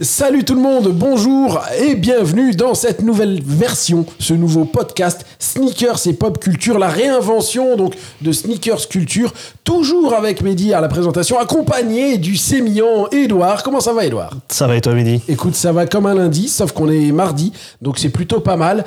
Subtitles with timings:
[0.00, 6.06] Salut tout le monde, bonjour et bienvenue dans cette nouvelle version, ce nouveau podcast Sneakers
[6.06, 9.34] et Pop Culture, la réinvention donc de Sneakers Culture,
[9.64, 13.62] toujours avec Mehdi à la présentation, accompagné du sémillant Edouard.
[13.62, 15.20] Comment ça va Edouard Ça va et toi Mehdi?
[15.28, 17.52] Écoute, ça va comme un lundi, sauf qu'on est mardi,
[17.82, 18.84] donc c'est plutôt pas mal.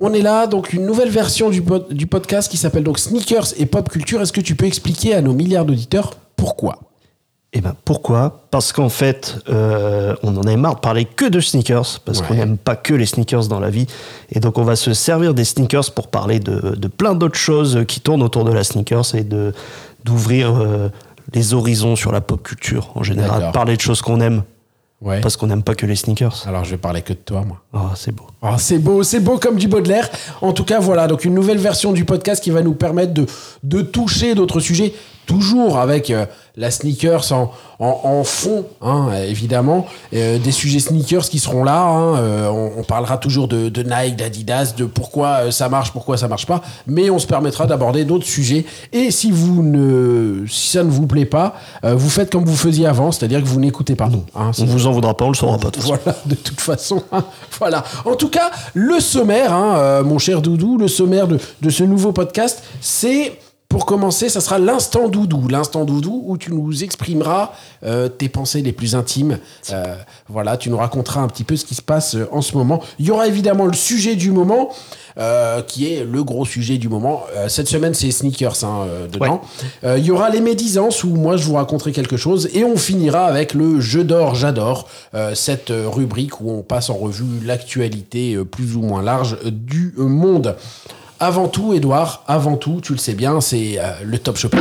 [0.00, 3.54] On est là, donc une nouvelle version du, pod- du podcast qui s'appelle donc Sneakers
[3.56, 4.20] et Pop Culture.
[4.20, 6.78] Est-ce que tu peux expliquer à nos milliards d'auditeurs pourquoi?
[7.58, 8.42] Eh ben pourquoi?
[8.50, 12.26] Parce qu'en fait, euh, on en avait marre de parler que de sneakers, parce Ouais.
[12.26, 13.86] qu'on n'aime pas que les sneakers dans la vie.
[14.30, 17.84] Et donc on va se servir des sneakers pour parler de, de plein d'autres choses
[17.88, 19.54] qui tournent autour de la sneakers et de
[20.04, 20.88] d'ouvrir euh,
[21.34, 23.50] les horizons sur la pop culture en général.
[23.52, 24.42] Parler de choses qu'on aime,
[25.02, 25.20] Ouais.
[25.20, 26.44] parce qu'on n'aime pas que les sneakers.
[26.46, 27.58] Alors je vais parler que de toi, moi.
[27.74, 28.26] Oh, c'est beau.
[28.42, 30.08] Oh, c'est beau, c'est beau comme du Baudelaire.
[30.42, 33.26] En tout cas, voilà, donc une nouvelle version du podcast qui va nous permettre de,
[33.62, 34.92] de toucher d'autres sujets,
[35.26, 36.24] toujours avec euh,
[36.56, 39.86] la sneakers en, en, en fond, hein, évidemment.
[40.14, 41.82] Euh, des sujets sneakers qui seront là.
[41.82, 45.92] hein, euh, on, on parlera toujours de, de Nike, d'Adidas, de pourquoi euh, ça marche,
[45.92, 46.62] pourquoi ça marche pas.
[46.86, 48.64] Mais on se permettra d'aborder d'autres sujets.
[48.92, 52.56] Et si vous ne, si ça ne vous plaît pas, euh, vous faites comme vous
[52.56, 54.08] faisiez avant, c'est-à-dire que vous n'écoutez pas.
[54.36, 55.70] Hein, On vous en voudra pas, on le saura pas.
[55.70, 55.92] de façon.
[56.04, 57.02] voilà, de toute façon.
[57.12, 57.24] hein,
[57.58, 57.84] voilà.
[58.04, 61.84] En tout cas, le sommaire, hein, euh, mon cher Doudou, le sommaire de, de ce
[61.84, 63.38] nouveau podcast, c'est.
[63.76, 65.48] Pour commencer, ça sera l'instant doudou.
[65.48, 67.52] L'instant doudou où tu nous exprimeras
[67.84, 69.38] euh, tes pensées les plus intimes.
[69.70, 69.96] Euh,
[70.30, 72.82] voilà, tu nous raconteras un petit peu ce qui se passe euh, en ce moment.
[72.98, 74.70] Il y aura évidemment le sujet du moment,
[75.18, 77.24] euh, qui est le gros sujet du moment.
[77.36, 79.40] Euh, cette semaine, c'est sneakers hein, euh, dedans.
[79.82, 83.24] Il y aura les médisances où moi je vous raconterai quelque chose et on finira
[83.24, 84.88] avec le jeu d'or, j'adore,
[85.34, 90.56] cette rubrique où on passe en revue l'actualité plus ou moins large du monde.
[91.18, 94.60] Avant tout, Edouard, avant tout, tu le sais bien, c'est euh, le top shopping.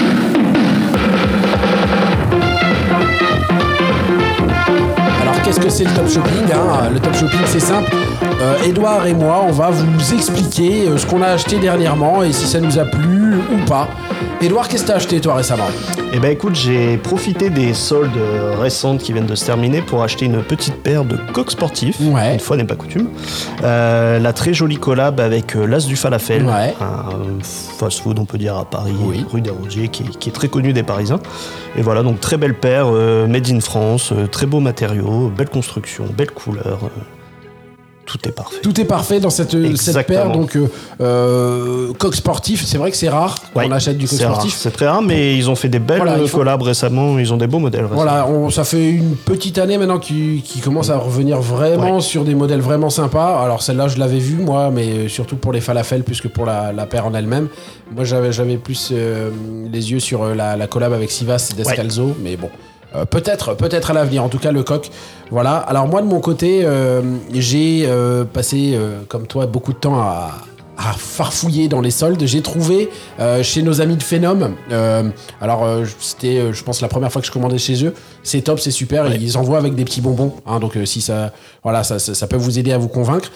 [5.21, 6.89] Alors qu'est-ce que c'est le top shopping hein?
[6.93, 7.91] Le top shopping c'est simple.
[8.41, 12.31] Euh, Edouard et moi, on va vous expliquer euh, ce qu'on a acheté dernièrement et
[12.31, 13.89] si ça nous a plu ou pas.
[14.41, 15.67] Edouard, qu'est-ce que t'as acheté toi récemment?
[16.17, 18.17] Eh ben écoute, j'ai profité des soldes
[18.57, 21.99] récentes qui viennent de se terminer pour acheter une petite paire de coques sportifs.
[21.99, 22.35] Ouais.
[22.35, 23.09] Une fois n'est pas coutume.
[23.65, 26.73] Euh, la très jolie collab avec euh, l'As du Falafel, Ouais.
[26.79, 29.25] un fast-food on peut dire à Paris, Oui.
[29.29, 31.19] rue des Rosiers, qui, qui est très connu des Parisiens.
[31.75, 35.49] Et voilà, donc très belle paire, euh, made in France, euh, très beaux matériaux, belle
[35.49, 36.79] construction, belle couleur.
[38.05, 38.57] Tout est parfait.
[38.61, 39.55] Tout est parfait dans cette,
[40.07, 40.31] paire.
[40.31, 40.67] Donc, euh,
[41.01, 44.55] euh, coq sportif, c'est vrai que c'est rare Ouais, qu'on achète du coq sportif.
[44.57, 47.37] C'est très rare, mais ils ont fait des belles Voilà, faut- collabs récemment, ils ont
[47.37, 47.81] des beaux modèles.
[47.85, 48.01] récemment.
[48.03, 52.01] Voilà, on- ça fait une petite année maintenant qui, qui commence à revenir vraiment Ouais.
[52.01, 53.41] sur des modèles vraiment sympas.
[53.43, 56.71] Alors celle-là, je l'avais vue moi, mais surtout pour les falafels plus que pour la,
[56.71, 57.47] la paire en elle-même.
[57.95, 59.29] Moi, j'avais plus euh,
[59.71, 62.49] les yeux sur la, la collab avec Sivas et Descalzo, mais bon.
[62.93, 64.23] Euh, peut-être, peut-être à l'avenir.
[64.23, 64.89] En tout cas, le coq.
[65.31, 65.55] Voilà.
[65.57, 67.01] Alors moi, de mon côté, euh,
[67.33, 70.31] j'ai euh, passé, euh, comme toi, beaucoup de temps à,
[70.77, 72.21] à farfouiller dans les soldes.
[72.25, 74.51] J'ai trouvé euh, chez nos amis de Phenom.
[74.71, 75.09] euh,
[75.41, 77.93] alors euh, c'était, euh, je pense, la première fois que je commandais chez eux.
[78.23, 79.05] C'est top, c'est super.
[79.05, 79.17] Ouais.
[79.19, 80.33] Ils envoient avec des petits bonbons.
[80.45, 81.31] hein, donc euh, si ça,
[81.63, 83.31] voilà, ça, ça, ça peut vous aider à vous convaincre.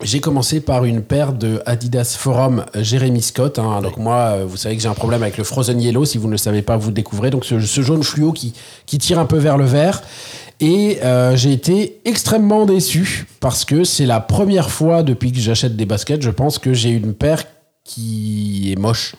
[0.00, 3.58] J'ai commencé par une paire de Adidas Forum Jérémy Scott.
[3.58, 3.80] hein.
[3.82, 6.04] Donc moi, euh, vous savez que j'ai un problème avec le Frozen Yellow.
[6.04, 7.30] Si vous ne le savez pas, vous le découvrez.
[7.30, 8.54] Donc ce, ce jaune fluo qui,
[8.86, 10.02] qui tire un peu vers le vert.
[10.60, 15.74] Et euh, j'ai été extrêmement déçu parce que c'est la première fois depuis que j'achète
[15.74, 17.42] des baskets, je pense que j'ai une paire
[17.82, 19.16] qui est moche.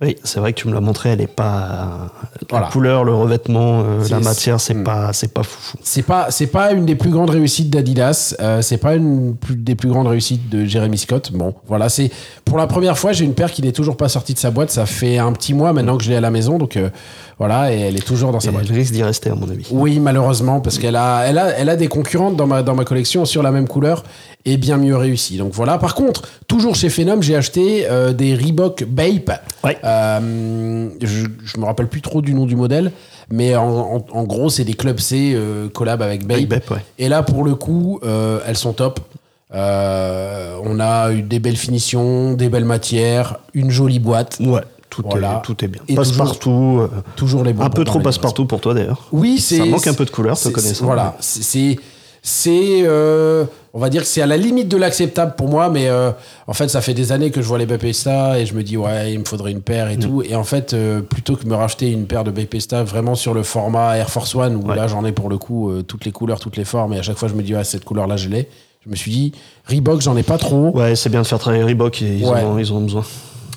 [0.00, 2.12] Oui, c'est vrai que tu me l'as montré, elle est pas
[2.48, 2.66] Voilà.
[2.66, 4.84] la couleur, le revêtement, euh, la matière, c'est Hmm.
[4.84, 5.76] pas c'est pas foufou.
[5.82, 8.36] C'est pas c'est pas une des plus grandes réussites d'Adidas.
[8.38, 11.32] Euh, c'est pas une plus- des plus grandes réussites de Jeremy Scott.
[11.32, 12.12] Bon, voilà, c'est
[12.44, 14.70] pour la première fois j'ai une paire qui n'est toujours pas sortie de sa boîte.
[14.70, 16.90] Ça fait un petit mois maintenant que je l'ai à la maison, donc euh,
[17.38, 18.66] voilà, et elle est toujours dans sa Et boîte.
[18.68, 19.66] elle risque d'y rester à mon avis.
[19.70, 22.84] Oui, malheureusement, parce qu'elle a, elle a, elle a des concurrentes dans ma, dans ma
[22.84, 24.02] collection sur la même couleur
[24.44, 25.36] et bien mieux réussies.
[25.36, 25.78] Donc voilà.
[25.78, 29.40] Par contre, toujours chez Phenom, j'ai acheté euh, des Reebok Bape.
[29.62, 29.78] Ouais.
[29.84, 32.90] Euh, je, je me rappelle plus trop du nom du modèle,
[33.30, 36.36] mais en, en- en gros, c'est des clubs C euh, collab avec Bape.
[36.38, 36.84] Avec Bape, ouais.
[36.98, 39.00] Et là, pour le coup, euh, elles sont top.
[39.54, 45.02] Euh, on a eu des belles finitions, des belles matières, une jolie boîte, Ouais, tout
[45.04, 45.40] Voilà.
[45.42, 45.82] est tout est bien.
[45.88, 46.80] Et passe partout,
[47.16, 49.08] toujours les bons un peu trop dans les passe partout pour toi d'ailleurs.
[49.12, 49.58] oui, c'est.
[49.58, 50.84] Ça manque un peu de couleur, te connaissant.
[50.86, 51.16] Voilà,
[52.20, 53.44] c'est- euh,
[53.74, 56.10] on va dire que c'est à la limite de l'acceptable pour moi, mais euh,
[56.46, 58.76] en fait, ça fait des années que je vois les Bepesta et je me dis,
[58.76, 60.00] ouais, il me faudrait une paire et Mm.
[60.00, 60.22] tout.
[60.28, 63.42] Et en fait, euh, plutôt que me racheter une paire de Bepesta vraiment sur le
[63.44, 64.76] format Air Force One, où Ouais.
[64.76, 67.02] là, j'en ai pour le coup euh, toutes les couleurs, toutes les formes, et à
[67.02, 68.48] chaque fois, je me dis, ouais, cette couleur-là, je l'ai.
[68.84, 69.32] Je me suis dit,
[69.66, 70.70] Reebok, j'en ai pas trop.
[70.76, 72.42] Ouais, c'est bien de faire travailler Reebok, et ils, Ouais.
[72.42, 73.04] en, ils en ont besoin.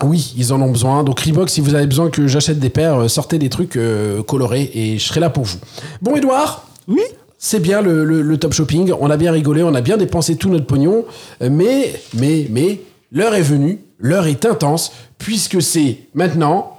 [0.04, 1.04] Oui, ils en ont besoin.
[1.04, 4.24] Donc Reebok, si vous avez besoin que j'achète des paires, euh, sortez des trucs euh,
[4.24, 5.58] colorés et je serai là pour vous.
[6.02, 7.02] Bon, Edouard Oui
[7.44, 8.94] c'est bien le, le- le top shopping.
[9.00, 11.06] On a bien rigolé, on a bien dépensé tout notre pognon.
[11.42, 12.82] Euh, Mais, mais, mais,
[13.12, 16.78] l'heure est venue, l'heure est intense, puisque c'est maintenant.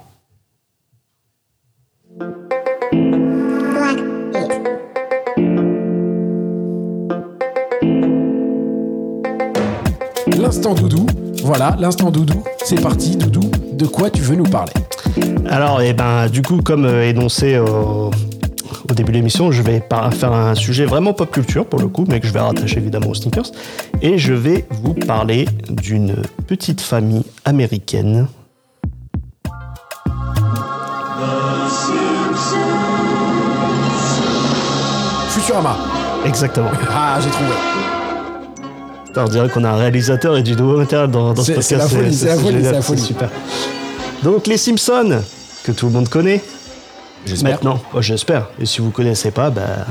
[10.37, 11.05] L'instant doudou.
[11.43, 12.41] Voilà, l'instant doudou.
[12.63, 13.51] C'est parti, doudou.
[13.73, 14.71] De quoi tu veux nous parler
[15.49, 18.11] Alors, et ben, du coup, comme euh, énoncé au,
[18.89, 22.05] au début de l'émission, je vais faire un sujet vraiment pop culture pour le coup,
[22.07, 23.51] mais que je vais rattacher évidemment aux sneakers.
[24.01, 26.15] Et je vais vous parler d'une
[26.47, 28.27] petite famille américaine.
[35.29, 35.75] Futurama.
[36.25, 36.71] Exactement.
[36.89, 38.02] Ah, j'ai trouvé.
[39.13, 41.69] Putain, on dirait qu'on a un réalisateur et du nouveau matériel dans, dans ce podcast.
[41.69, 43.01] c'est la folie, c'est la folie, génial, c'est la folie.
[43.01, 43.29] super.
[44.23, 45.21] Donc, les Simpsons,
[45.63, 46.41] que tout le monde connaît.
[47.23, 47.51] J'espère.
[47.51, 48.47] Maintenant, Oh, j'espère.
[48.59, 49.85] Et si vous connaissez pas, bah,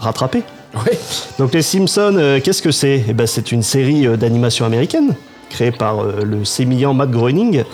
[0.00, 0.42] rattrapez.
[0.74, 0.96] Oui.
[1.38, 3.04] Donc les Simpsons, euh, qu'est-ce que c'est?
[3.06, 5.14] Eh ben, C'est une série euh, d'animation américaine
[5.50, 7.64] créée par euh, le sémillant Matt Groening,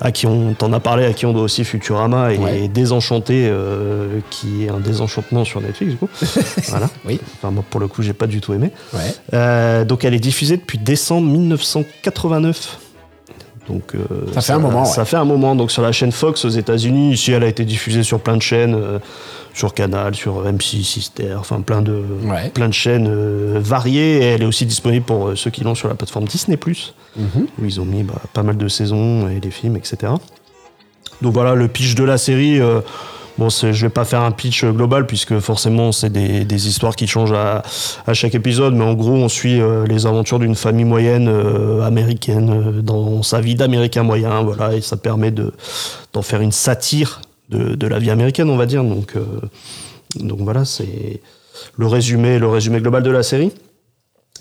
[0.00, 2.68] à qui on t'en a parlé, à qui on doit aussi Futurama et Ouais.
[2.68, 6.08] Désenchanté, euh, qui est un désenchantement sur Netflix du coup.
[6.68, 6.88] voilà.
[7.04, 7.20] Oui.
[7.34, 8.70] Enfin, moi pour le coup, j'ai pas du tout aimé.
[8.92, 9.14] Ouais.
[9.34, 12.78] Euh, donc elle est diffusée depuis décembre 1989.
[13.68, 13.98] Donc, euh,
[14.32, 15.06] Ça fait un moment, Ça ouais.
[15.06, 15.54] fait un moment.
[15.54, 18.42] Donc sur la chaîne Fox aux États-Unis, ici elle a été diffusée sur plein de
[18.42, 18.98] chaînes, euh,
[19.54, 22.48] sur Canal, sur M6, Sister, enfin plein de Ouais.
[22.50, 24.18] plein de chaînes euh, variées.
[24.18, 26.56] Et elle est aussi disponible pour ceux qui l'ont sur la plateforme Disney+,
[27.16, 27.46] Mhm.
[27.60, 30.12] où ils ont mis bah, pas mal de saisons et des films, etc.
[31.20, 32.60] Donc voilà, le pitch de la série.
[33.38, 37.32] Bon, je vais pas faire un pitch global puisque forcément c'est des, histoires qui changent
[37.32, 37.62] à,
[38.12, 42.50] chaque épisode, mais en gros on suit euh, les aventures d'une famille moyenne euh, américaine
[42.50, 45.52] euh, dans sa vie d'américain moyen, voilà, et ça permet de
[46.12, 48.82] d'en faire une satire de, la vie américaine, on va dire.
[48.82, 49.14] Donc,
[50.16, 51.20] donc voilà, c'est
[51.76, 53.52] le résumé, le résumé global de la série.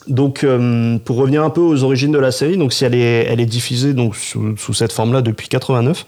[0.08, 3.26] Donc, euh, pour revenir un peu aux origines de la série, donc si elle est,
[3.30, 6.06] elle est diffusée donc sous, sous cette forme-là depuis 89,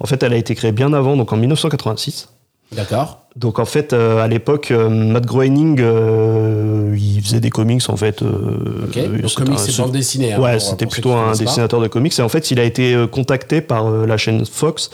[0.00, 2.28] en fait, elle a été créée bien avant, donc en 1986.
[2.72, 3.18] D'accord.
[3.36, 7.96] Donc en fait, euh, à l'époque, euh, Matt Groening, euh, il faisait des comics en
[7.96, 8.22] fait.
[8.22, 8.96] Ok.
[8.96, 10.32] euh, Donc, comics, c'est bande dessinée.
[10.32, 12.18] hein, ouais, c'était plutôt un dessinateur de comics.
[12.18, 14.90] Et en fait, il a été contacté par la chaîne Fox,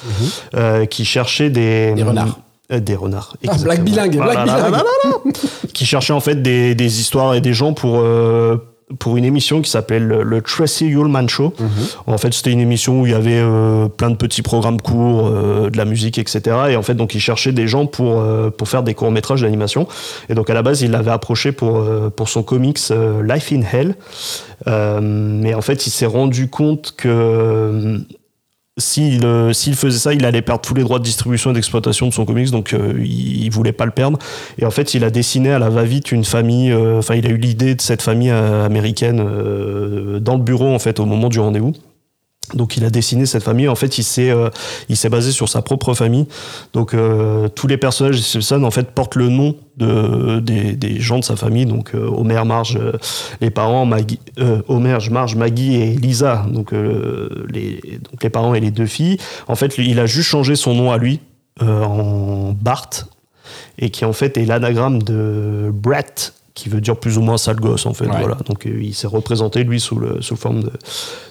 [0.54, 2.38] euh, qui cherchait des Des renards.
[2.70, 3.36] Euh, des renards.
[3.46, 3.84] Ah, exactement.
[3.84, 4.84] bilingue, là.
[5.72, 8.58] qui cherchait en fait des, des histoires et des gens pour euh,
[8.98, 11.52] pour une émission qui s'appelait le, Tracy Ullman Show.
[11.58, 11.68] Mhm.
[12.06, 15.26] En fait, c'était une émission où il y avait euh, plein de petits programmes courts,
[15.26, 16.56] euh, de la musique, etc.
[16.70, 19.86] Et en fait, donc, il cherchait des gens pour, euh, pour faire des courts-métrages d'animation.
[20.28, 23.52] Et donc, à la base, il l'avait approché pour, euh, pour son comics euh, Life
[23.52, 23.94] in Hell.
[24.66, 27.98] Euh, mais en fait, il s'est rendu compte que euh,
[28.78, 32.12] s'il euh, faisait ça, il allait perdre tous les droits de distribution et d'exploitation de
[32.12, 34.18] son comics, donc euh, il, il voulait pas le perdre.
[34.58, 36.70] Et en fait, il a dessiné à la va-vite une famille.
[36.72, 40.74] euh, Enfin, il a eu l'idée de cette famille euh, américaine euh, dans le bureau
[40.74, 41.72] en fait au moment du rendez-vous.
[42.54, 43.68] Donc il a dessiné cette famille.
[43.68, 44.50] En fait, il s'est euh,
[44.88, 46.26] il s'est basé sur sa propre famille.
[46.72, 51.00] Donc euh, tous les personnages de Simpson en fait portent le nom de des, des
[51.00, 51.66] gens de sa famille.
[51.66, 52.92] Donc euh, Homer, Marge, euh,
[53.40, 56.46] les parents, Maggie, euh, Homer, Marge, Maggie et Lisa.
[56.50, 57.80] Donc euh, les
[58.10, 59.18] donc les parents et les deux filles.
[59.46, 61.20] En fait, il a juste changé son nom à lui
[61.60, 62.90] en Bart
[63.78, 67.56] et qui en fait est l'anagramme de Brett qui veut dire plus ou moins sale
[67.56, 68.16] gosse en fait Ouais.
[68.18, 68.36] voilà.
[68.46, 70.72] Donc euh, il s'est représenté lui sous le sous forme de,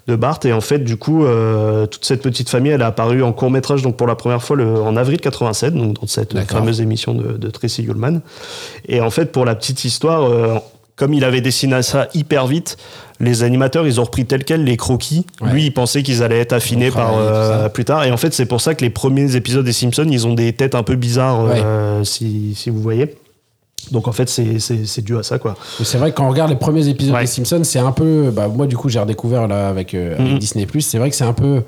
[0.07, 0.39] de Bart.
[0.45, 3.51] Et en fait du coup euh, toute cette petite famille elle a apparu en court
[3.51, 7.13] métrage donc pour la première fois le, en avril 87 donc dans cette fameuse émission
[7.13, 8.21] de, de Tracy Ullman.
[8.87, 10.55] Et en fait pour la petite histoire euh,
[10.95, 12.77] comme il avait dessiné ça hyper vite
[13.19, 15.25] les animateurs ils ont repris tel quel les croquis.
[15.41, 15.51] Ouais.
[15.51, 18.03] lui il pensait qu'ils allaient être affinés par euh, plus tard.
[18.05, 20.53] Et en fait c'est pour ça que les premiers épisodes des Simpsons ils ont des
[20.53, 21.47] têtes un peu bizarres
[22.03, 23.15] si, si vous voyez
[23.91, 26.55] donc en fait c'est- dû à ça quoi c'est vrai que quand on regarde les
[26.55, 27.21] premiers épisodes Ouais.
[27.21, 28.31] des Simpsons, c'est un peu.
[28.31, 30.39] Bah, moi, du coup, j'ai redécouvert là avec, euh, avec Mhm.
[30.39, 30.67] Disney.
[30.79, 31.61] C'est vrai que c'est un peu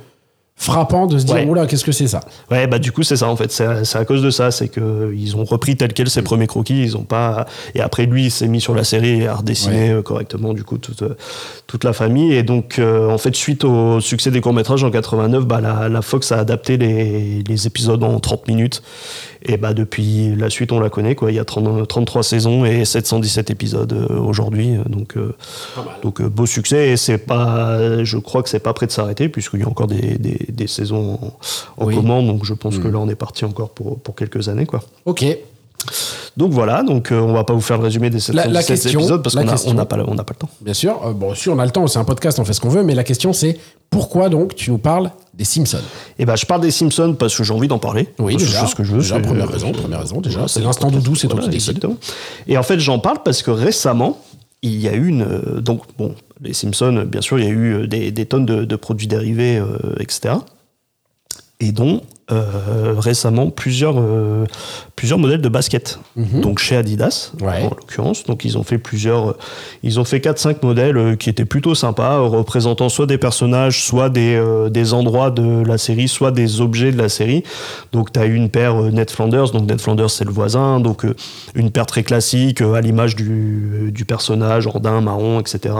[0.55, 1.45] frappant de se dire Ouais.
[1.47, 2.19] Oula, qu'est-ce que c'est ça?
[2.51, 3.49] Ouais, bah du coup c'est ça en fait.
[3.49, 6.83] C'est à- cause de ça, c'est que ils ont repris tel quel ses premiers croquis,
[6.83, 7.45] ils ont pas.
[7.75, 10.65] Et après lui, il s'est mis sur la série et a redessiné euh, correctement du
[10.65, 11.01] coup toute
[11.67, 12.33] toute la famille.
[12.33, 15.87] Et donc euh, en fait suite au succès des courts métrages en 89, bah la,
[15.87, 18.81] la Fox a adapté les, les épisodes en 30 minutes.
[19.41, 21.31] Et bah depuis la suite on la connaît quoi.
[21.31, 24.75] Il y a 30 33 saisons et 717 épisodes euh, aujourd'hui.
[24.87, 25.33] Donc euh,
[26.03, 28.03] donc euh, beau succès et c'est pas.
[28.03, 30.67] Je crois que c'est pas prêt de s'arrêter puisqu'il y a encore des, des, des
[30.67, 31.19] saisons
[31.77, 31.95] en, en Oui.
[31.95, 32.27] commande.
[32.27, 34.81] Donc je pense que là on est parti encore pour, pour quelques années quoi.
[35.05, 35.25] Ok.
[36.35, 38.61] Donc voilà, donc euh, on va pas vous faire le résumé des 7 La- la
[38.63, 40.49] question, épisodes parce qu'on on n'a pas, on pas le temps.
[40.61, 40.99] Bien sûr.
[41.05, 42.83] Euh, bon, si on a le temps, c'est un podcast, on fait ce qu'on veut.
[42.83, 43.57] Mais la question, c'est
[43.89, 45.79] pourquoi donc tu nous parles des Simpsons.
[46.19, 48.09] Et ben, je parle des Simpsons parce que j'ai envie d'en parler.
[48.19, 48.59] Oui, Parce déjà.
[48.61, 48.99] fais ce que je veux.
[48.99, 50.47] Déjà, c'est- première raison, première raison, déjà.
[50.47, 51.71] C'est l'instant doudou, c'est toi qui.
[52.47, 54.21] Et en fait, j'en parle parce que récemment,
[54.61, 55.21] il y a eu une.
[55.23, 58.45] euh, Donc, bon, les Simpsons, bien sûr, il y a eu euh, des, des tonnes
[58.45, 60.35] de, de produits dérivés, euh, etc.
[61.61, 64.45] Et dont euh, récemment plusieurs, euh,
[64.95, 65.99] plusieurs modèles de basket.
[66.15, 67.47] Donc chez Adidas, Mhm.
[67.47, 67.63] Ouais.
[67.63, 68.23] en l'occurrence.
[68.25, 69.35] Donc ils ont fait plusieurs.
[69.83, 73.83] Ils ont fait 4-5 modèles euh, qui étaient plutôt sympas, euh, représentant soit des personnages,
[73.83, 77.43] soit des, euh, des endroits de la série, soit des objets de la série.
[77.93, 79.51] Donc tu as eu une paire euh, Ned Flanders.
[79.51, 80.79] Donc Ned Flanders, c'est le voisin.
[80.79, 81.15] Donc euh,
[81.55, 85.73] une paire très classique, euh, à l'image du, du personnage, ordin, marron, etc.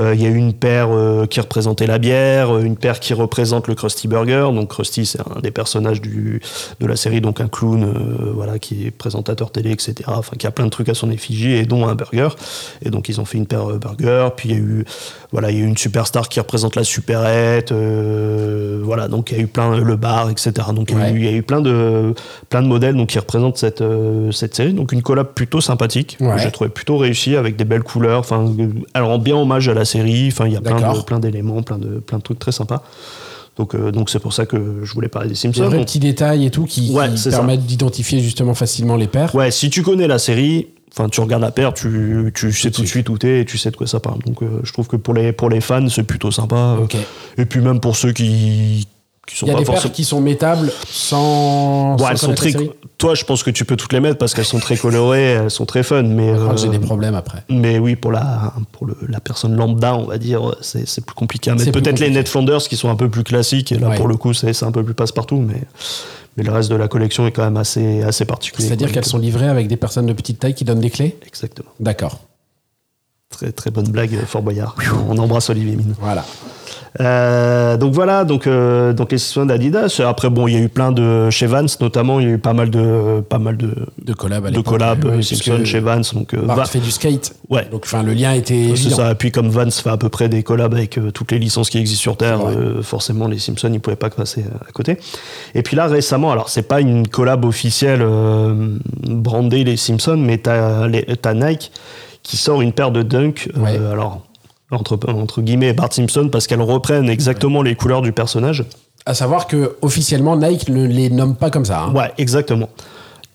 [0.00, 3.00] Euh, Il y a eu une paire euh, qui représentait la bière, euh, une paire
[3.00, 4.48] qui représente le Krusty Burger.
[4.54, 6.40] Donc Krusty, c'est un des personnages du,
[6.80, 9.94] de la série, donc un clown, euh, voilà, qui est présentateur télé, etc.
[10.06, 12.28] Enfin, qui a plein de trucs à son effigie, et dont un burger.
[12.82, 14.28] Et donc ils ont fait une paire euh, burger.
[14.36, 14.84] Puis il y a eu,
[15.32, 17.72] voilà, il y a eu une superstar qui représente la supérette.
[17.72, 20.52] euh, voilà, donc il y a eu plein le bar, etc.
[20.74, 21.12] Donc il y a Ouais.
[21.12, 22.14] eu- il y, a eu plein de
[22.50, 23.82] plein de modèles donc qui représentent cette
[24.32, 24.72] cette série.
[24.74, 26.16] Donc une collab plutôt sympathique.
[26.20, 26.34] Ouais.
[26.36, 28.20] que J'ai trouvé plutôt réussi avec des belles couleurs.
[28.20, 28.44] Enfin,
[28.94, 30.28] elle rend bien hommage à la série.
[30.32, 32.82] Enfin, il y a plein de plein d'éléments, plein de plein de trucs très sympas.
[33.56, 35.70] Donc euh, donc c'est pour ça que je voulais parler des Des Simpsons.
[35.70, 39.34] Donc, petits détails et tout qui, Ouais, qui permettent d'identifier justement facilement les paires.
[39.34, 42.82] Ouais, si tu connais la série, enfin tu regardes la paire, tu, tu sais tout
[42.82, 44.20] de suite où t'es et tu sais de quoi ça parle.
[44.24, 46.78] Donc euh, je trouve que pour les pour les fans c'est plutôt sympa.
[46.82, 46.96] Ok.
[47.38, 48.88] Et puis même pour ceux qui
[49.42, 51.96] Il y a des forcément qui sont métables sans.
[52.10, 52.52] Elles sont très.
[52.98, 55.50] Toi, je pense que tu peux toutes les mettre parce qu'elles sont très colorées, elles
[55.50, 56.02] sont très fun.
[56.02, 57.42] Mais, contre, J'ai euh, des problèmes après.
[57.50, 61.50] mais oui, pour la, pour le- la personne lambda, on va dire, c'est plus compliqué
[61.50, 61.72] à mettre.
[61.72, 62.10] Peut-être les.
[62.10, 63.96] Net Flanders qui sont un peu plus classiques, et là, Ouais.
[63.96, 65.60] pour le coup, c'est un peu plus passe-partout, mais,
[66.36, 68.66] mais le reste de la collection est quand même assez, assez particulier.
[68.68, 71.70] C'est-à-dire qu'elles sont livrées avec des personnes de petite taille qui donnent des clés Exactement.
[71.80, 72.20] D'accord.
[73.30, 74.76] Très, très bonne blague, Fort Boyard.
[75.08, 75.94] On embrasse Olivier Mine.
[75.98, 76.24] Voilà.
[77.00, 80.00] Euh, donc voilà, donc, euh, donc les Simpsons d'Adidas.
[80.06, 81.28] Après, bon, il y a eu plein de.
[81.30, 83.70] Chez Vans, notamment, il y a eu pas mal de, pas mal de,
[84.04, 86.00] De collab à de collabs Ouais, euh, Simpson chez Vans.
[86.12, 87.34] Donc, euh, Bart va- fait du skate.
[87.48, 87.66] Ouais.
[87.70, 89.10] Donc, enfin, le lien était C'est ça.
[89.10, 91.68] Et puis comme Vans fait à peu près des collabs avec euh, toutes les licences
[91.70, 92.40] qui existent sur Terre,
[92.82, 94.98] forcément les Simpsons ils pouvaient pas passer à côté.
[95.54, 98.76] Et puis là récemment, alors c'est pas une collab officielle euh,
[99.08, 100.88] brandée les Simpsons, mais t'as
[101.20, 101.72] t'as Nike
[102.22, 103.48] qui sort une paire de Dunk.
[103.56, 103.76] Ouais.
[103.92, 104.22] alors
[104.70, 108.64] entre, entre guillemets Bart Simpson parce qu'elles reprennent exactement les couleurs du personnage.
[109.06, 111.82] À savoir que officiellement Nike ne les nomme pas comme ça.
[111.82, 111.92] hein.
[111.94, 112.68] Ouais, exactement.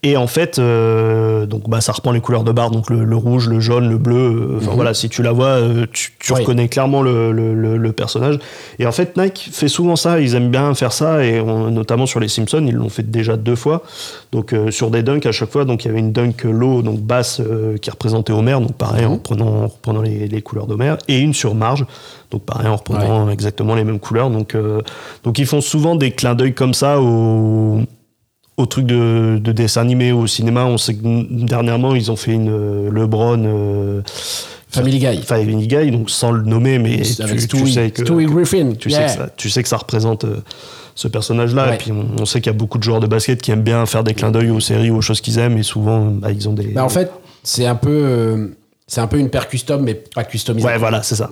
[0.01, 3.15] Et en fait, euh, donc bah, ça reprend les couleurs de barre, donc le, le
[3.17, 4.15] rouge, le jaune, le bleu.
[4.53, 6.39] euh, Enfin voilà, si tu la vois, euh, tu, tu Oui.
[6.39, 8.39] reconnais clairement le, le- le- le personnage.
[8.79, 10.21] Et en fait, Nike fait souvent ça.
[10.21, 13.35] Ils aiment bien faire ça, et on- notamment sur les Simpsons, ils l'ont fait déjà
[13.35, 13.83] deux fois.
[14.31, 16.81] Donc euh, sur des dunks à chaque fois, donc il y avait une dunk low,
[16.81, 20.67] donc basse, euh, qui représentait Homer, donc pareil en reprenant, en reprenant les, les couleurs
[20.67, 21.85] d'Homer, et une sur marge.
[22.31, 24.29] Donc pareil en reprenant exactement les mêmes couleurs.
[24.29, 24.79] Donc, euh,
[25.25, 27.81] donc ils font souvent des clins d'œil comme ça au,
[28.59, 30.65] au truc de, de dessin animé au cinéma.
[30.65, 31.01] On sait que
[31.45, 33.41] dernièrement, ils ont fait une euh, LeBron.
[33.45, 34.01] euh,
[34.71, 35.21] Family Guy.
[35.23, 38.73] Family Guy, donc sans le nommer, mais tu, sais que, Griffin.
[38.77, 39.07] tu, Yeah.
[39.07, 40.35] sais que ça, tu sais que ça représente euh,
[40.93, 41.69] ce personnage-là.
[41.69, 41.75] Ouais.
[41.75, 43.63] Et puis on, on sait qu'il y a beaucoup de joueurs de basket qui aiment
[43.63, 46.47] bien faire des clins d'œil aux séries, aux choses qu'ils aiment, et souvent, bah, ils
[46.49, 46.67] ont des.
[46.67, 47.09] Bah, en fait,
[47.41, 48.47] c'est un peu, euh,
[48.89, 50.67] c'est un peu une paire custom, mais pas customisée.
[50.67, 51.29] ouais, voilà, c'est ça.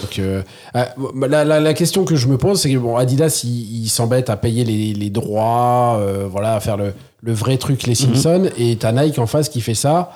[0.00, 0.42] Donc, euh,
[0.74, 0.84] euh,
[1.28, 4.30] la, la- la question que je me pose, c'est que bon, Adidas, il, il s'embête
[4.30, 8.14] à payer les, les droits, euh, voilà, à faire le, le vrai truc, les Mhm.
[8.14, 10.12] Simpsons, et t'as Nike en face qui fait ça.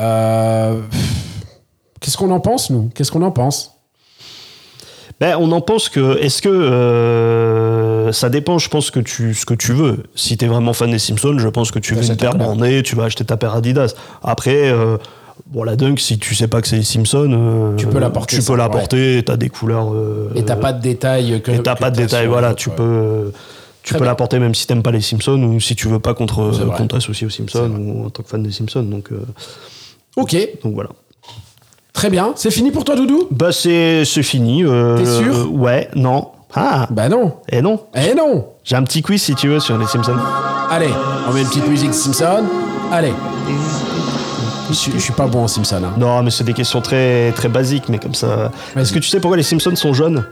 [0.00, 0.80] Euh,
[2.00, 2.90] Qu'est-ce qu'on en pense, nous?
[2.94, 3.72] Qu'est-ce qu'on en pense?
[5.20, 6.18] Ben, on en pense que.
[6.18, 6.48] Est-ce que.
[6.50, 10.02] euh, ça dépend, je pense, que tu, ce que tu veux.
[10.14, 12.96] Si t'es vraiment fan des Simpsons, je pense que tu veux une paire brandée, tu
[12.96, 13.94] vas acheter ta paire Adidas.
[14.22, 14.70] Après.
[14.70, 14.98] euh,
[15.46, 18.10] Bon, la Dunk, si tu sais pas que c'est les Simpsons, euh, Tu peux la
[18.10, 18.70] porter Tu peux la ouais.
[18.70, 19.92] porter, t'as des couleurs.
[19.94, 21.50] euh, Et t'as pas de détails que.
[21.52, 23.30] et t'as pas de détails, voilà, tu peux, euh,
[23.82, 24.12] tu Très peux bien.
[24.12, 26.86] la porter même si t'aimes pas les Simpsons ou si tu veux pas contre, contre
[26.88, 28.82] t'associer aux Simpsons ou en tant que fan des Simpsons.
[28.82, 29.10] Donc,
[30.16, 30.88] Ok, donc voilà.
[31.92, 32.32] très bien.
[32.36, 33.28] C'est fini pour toi, Doudou?
[33.30, 34.64] Bah, c'est c'est fini.
[34.64, 35.52] T'es sûr?
[35.52, 36.28] Ouais, non.
[36.54, 37.34] Ah, Bah non.
[37.50, 37.80] et non.
[37.94, 40.16] Eh non J'ai un petit quiz si tu veux sur les Simpsons.
[40.70, 40.88] Allez,
[41.28, 42.44] on met une petite musique Simpson.
[42.90, 43.12] Allez.
[44.68, 45.80] Je, suis- je suis pas bon en Simpson.
[45.84, 45.94] Hein.
[45.96, 48.50] Non, mais c'est des questions très, très basiques, mais comme ça.
[48.74, 48.82] Vas-y.
[48.82, 50.24] Est-ce que tu sais pourquoi les Simpsons sont jaunes?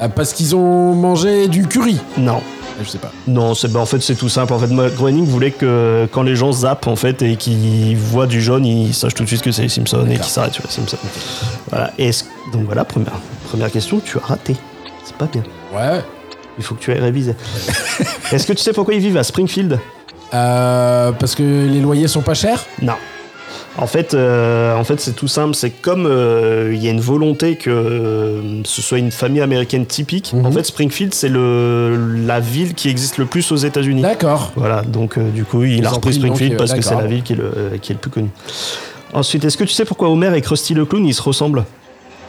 [0.00, 1.98] Ah, Parce qu'ils ont mangé du curry.
[2.18, 2.40] Non.
[2.44, 3.10] Ah, Je sais pas.
[3.26, 4.52] Non, c'est bah, en fait c'est tout simple.
[4.52, 8.26] En fait, Matt Groening voulait que quand les gens zappent en fait et qu'ils voient
[8.26, 10.64] du jaune, ils sachent tout de suite que c'est les Simpsons et qu'ils s'arrêtent sur
[10.64, 10.98] les Simpsons.
[11.70, 11.92] Voilà.
[11.98, 13.14] Et est-ce- donc voilà première
[13.48, 14.54] première question, tu as raté.
[15.04, 15.42] C'est pas bien.
[15.74, 16.02] Ouais.
[16.58, 17.34] Il faut que tu ailles réviser.
[18.32, 19.78] est-ce que tu sais pourquoi ils vivent à Springfield?
[20.34, 22.64] Euh, parce que les loyers sont pas chers?
[22.82, 22.94] Non.
[23.78, 25.54] En fait, euh, en fait c'est tout simple.
[25.54, 29.84] C'est comme euh, il y a une volonté que euh, ce soit une famille américaine
[29.84, 30.32] typique.
[30.32, 30.46] Mhm.
[30.46, 34.02] En fait, Springfield, c'est le la ville qui existe le plus aux États-Unis.
[34.02, 34.52] D'accord.
[34.56, 37.22] Voilà, donc du coup, il Ils a repris donc, Springfield parce que c'est la ville
[37.22, 38.30] qui est, le, qui est le plus connue.
[39.12, 41.64] Ensuite, est-ce que tu sais pourquoi Homer et Krusty le clown ils se ressemblent?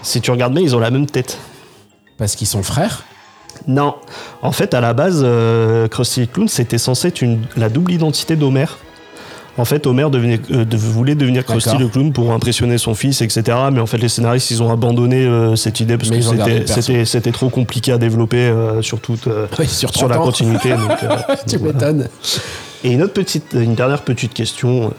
[0.01, 1.37] Si tu regardes bien, ils ont la même tête.
[2.17, 3.03] Parce qu'ils sont frères?
[3.67, 3.95] Non,
[4.41, 5.25] en fait, à la base,
[5.89, 8.65] Krusty le clown, c'était censé être une- la double identité d'Homer.
[9.57, 13.21] En fait, Homer devenait- euh, de- voulait devenir Krusty le clown pour impressionner son fils,
[13.21, 13.57] etc.
[13.71, 17.31] Mais en fait, les scénaristes, ils ont abandonné euh, cette idée parce Mais que c'était-
[17.31, 20.29] trop compliqué à développer, euh, sur, toute, euh, Oui, sur sur la 30 ans.
[20.31, 20.69] continuité.
[20.77, 20.91] donc,
[21.47, 21.73] tu voilà.
[21.73, 22.07] m'étonnes.
[22.83, 24.93] Et une autre petite, une dernière petite question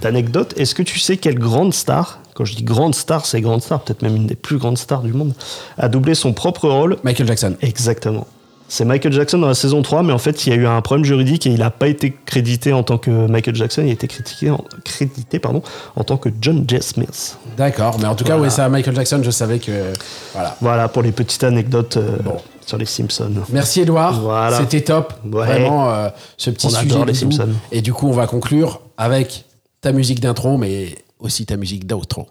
[0.00, 0.54] d'anecdote.
[0.56, 3.80] Est-ce que tu sais quelle grande star, quand je dis grande star, c'est grande star,
[3.80, 5.34] peut-être même une des plus grandes stars du monde,
[5.76, 6.96] a doublé son propre rôle?
[7.02, 7.56] Michael Jackson.
[7.60, 8.26] Exactement.
[8.66, 10.80] C'est Michael Jackson dans la saison 3, mais en fait, il y a eu un
[10.80, 13.92] problème juridique et il n'a pas été crédité en tant que Michael Jackson, il a
[13.92, 15.62] été critiqué en- crédité pardon,
[15.96, 16.78] en tant que John J.
[16.80, 17.36] Smith.
[17.56, 17.98] D'accord.
[18.00, 18.44] Mais en tout cas, Voilà.
[18.44, 19.92] ouais, ça, Michael Jackson, je savais que.
[20.32, 20.56] Voilà.
[20.60, 22.38] Voilà pour les petites anecdotes euh, Bon.
[22.66, 23.30] sur les Simpsons.
[23.52, 24.58] Merci Edouard, Voilà.
[24.58, 25.12] c'était top.
[25.24, 25.30] Ouais.
[25.46, 26.90] Vraiment, euh, ce petit On sujet.
[26.92, 27.14] adore les.
[27.14, 27.50] Simpsons.
[27.70, 29.44] Et du coup, on va conclure avec
[29.82, 32.26] ta musique d'intro, mais aussi ta musique d'outro.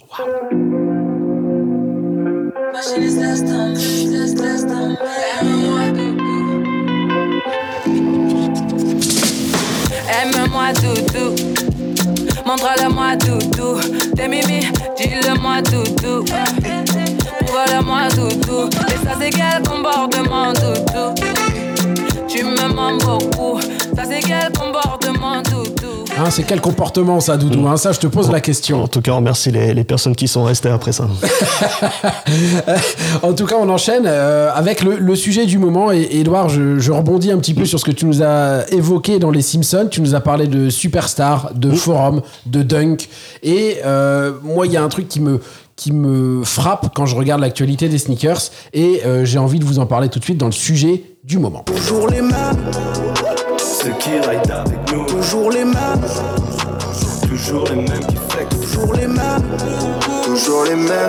[10.63, 11.35] Aime-moi doudou.
[12.45, 13.79] Montre-le-moi doudou.
[14.15, 14.61] T'es mimi,
[14.95, 16.23] dis-le-moi doudou.
[17.45, 18.69] Prouve-le-moi doudou.
[18.87, 21.13] Et ça c'est quel comportement doudou.
[22.29, 23.59] Tu me mens beaucoup
[26.23, 28.81] Hein, c'est quel comportement ça, Doudou hein Ça, je te pose la question.
[28.81, 31.07] En tout cas, on remercie les, les personnes qui sont restées après ça.
[33.23, 35.91] En tout cas, on enchaîne euh, avec le, le sujet du moment.
[35.91, 39.19] Et Edouard, je, je rebondis un petit peu sur ce que tu nous as évoqué
[39.19, 39.87] dans les Simpsons.
[39.91, 43.09] Tu nous as parlé de Superstar, de Forum, de Dunk.
[43.41, 45.41] Et euh, moi, il y a un truc qui me
[45.75, 49.79] qui me frappe quand je regarde l'actualité des sneakers et euh, j'ai envie de vous
[49.79, 51.63] en parler tout de suite dans le sujet du moment.
[51.65, 52.71] Toujours les mêmes,
[53.63, 56.01] Ceux qui ride avec nous, toujours les mêmes,
[57.27, 58.49] toujours les mêmes qui flex.
[58.59, 59.41] toujours les mêmes,
[60.25, 61.07] toujours les mêmes,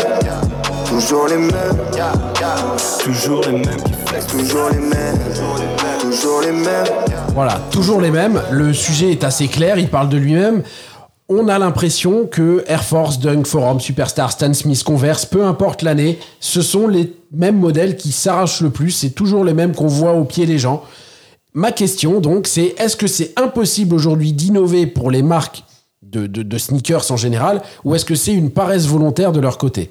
[0.88, 1.50] toujours les mêmes,
[3.02, 4.26] Toujours les mêmes qui flex.
[4.28, 5.18] toujours les mêmes,
[6.00, 6.86] toujours les mêmes.
[7.34, 8.40] Voilà, toujours les mêmes.
[8.52, 10.62] Le sujet est assez clair, il parle de lui-même.
[11.28, 16.20] On a l'impression que Air Force, Dunk, Forum, Superstar, Stan Smith, Converse, peu importe l'année,
[16.38, 18.92] ce sont les mêmes modèles qui s'arrachent le plus.
[18.92, 20.84] C'est toujours les mêmes qu'on voit au pied des gens.
[21.54, 25.62] Ma question donc, c'est est-ce que c'est impossible aujourd'hui d'innover pour les marques
[26.02, 29.56] de, de- de sneakers en général, ou est-ce que c'est une paresse volontaire de leur
[29.58, 29.90] côté?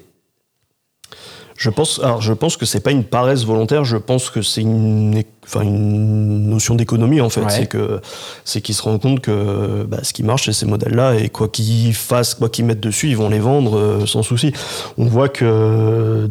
[1.56, 3.84] Je pense, alors je pense que c'est pas une paresse volontaire.
[3.84, 7.42] Je pense que c'est une, é- enfin une notion d'économie en fait.
[7.42, 7.50] Ouais.
[7.50, 8.00] C'est que
[8.44, 11.48] c'est qu'ils se rendent compte que bah, ce qui marche c'est ces modèles-là et quoi
[11.48, 14.52] qu'ils fassent, quoi qu'ils mettent dessus, ils vont les vendre euh, sans souci.
[14.98, 16.28] On voit que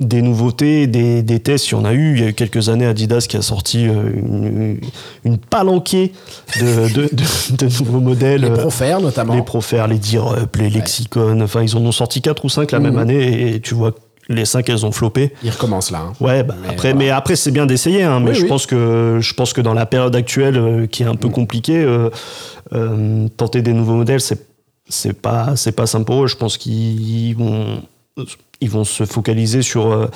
[0.00, 2.14] des nouveautés, des, des tests, il y en a eu.
[2.16, 4.80] Il y a eu quelques années Adidas qui a sorti euh, une,
[5.24, 6.12] une palanquée
[6.60, 8.40] de, de, de- de nouveaux modèles.
[8.42, 9.34] Les euh, Profer notamment.
[9.34, 12.80] les Profer, les D-Up, les Lexicon, enfin ils en ont sorti 4 ou 5 la
[12.80, 15.32] même année et tu vois que les 5 elles ont floppé.
[15.44, 16.00] Ils recommencent là.
[16.08, 16.12] hein.
[16.18, 16.94] Ouais, bah, Mais après, voilà.
[17.06, 18.48] mais après c'est bien d'essayer, hein, mais Oui, je oui.
[18.48, 21.82] pense que je pense que dans la période actuelle euh, qui est un peu compliquée,
[21.84, 22.10] euh,
[22.72, 24.44] euh, tenter des nouveaux modèles, c'est
[24.88, 26.26] c'est pas c'est pas simple pour eux.
[26.26, 27.80] Je pense qu'ils vont
[28.60, 30.06] ils vont se focaliser sur euh,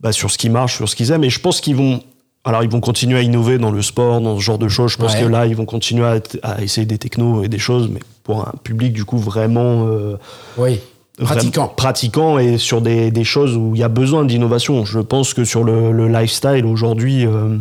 [0.00, 2.02] bah, sur ce qui marche, sur ce qu'ils aiment, et je pense qu'ils vont
[2.44, 4.92] alors ils vont continuer à innover dans le sport, dans ce genre de choses.
[4.92, 5.22] Je pense Ouais.
[5.22, 8.46] que là ils vont continuer à, à essayer des technos et des choses, mais pour
[8.46, 10.16] un public du coup vraiment euh,
[10.58, 10.78] Oui.
[11.18, 11.68] Pratiquant.
[11.68, 14.84] Pratiquant et sur des, des choses où il y a besoin d'innovation.
[14.84, 17.24] Je pense que sur le, le lifestyle aujourd'hui.
[17.24, 17.56] euh,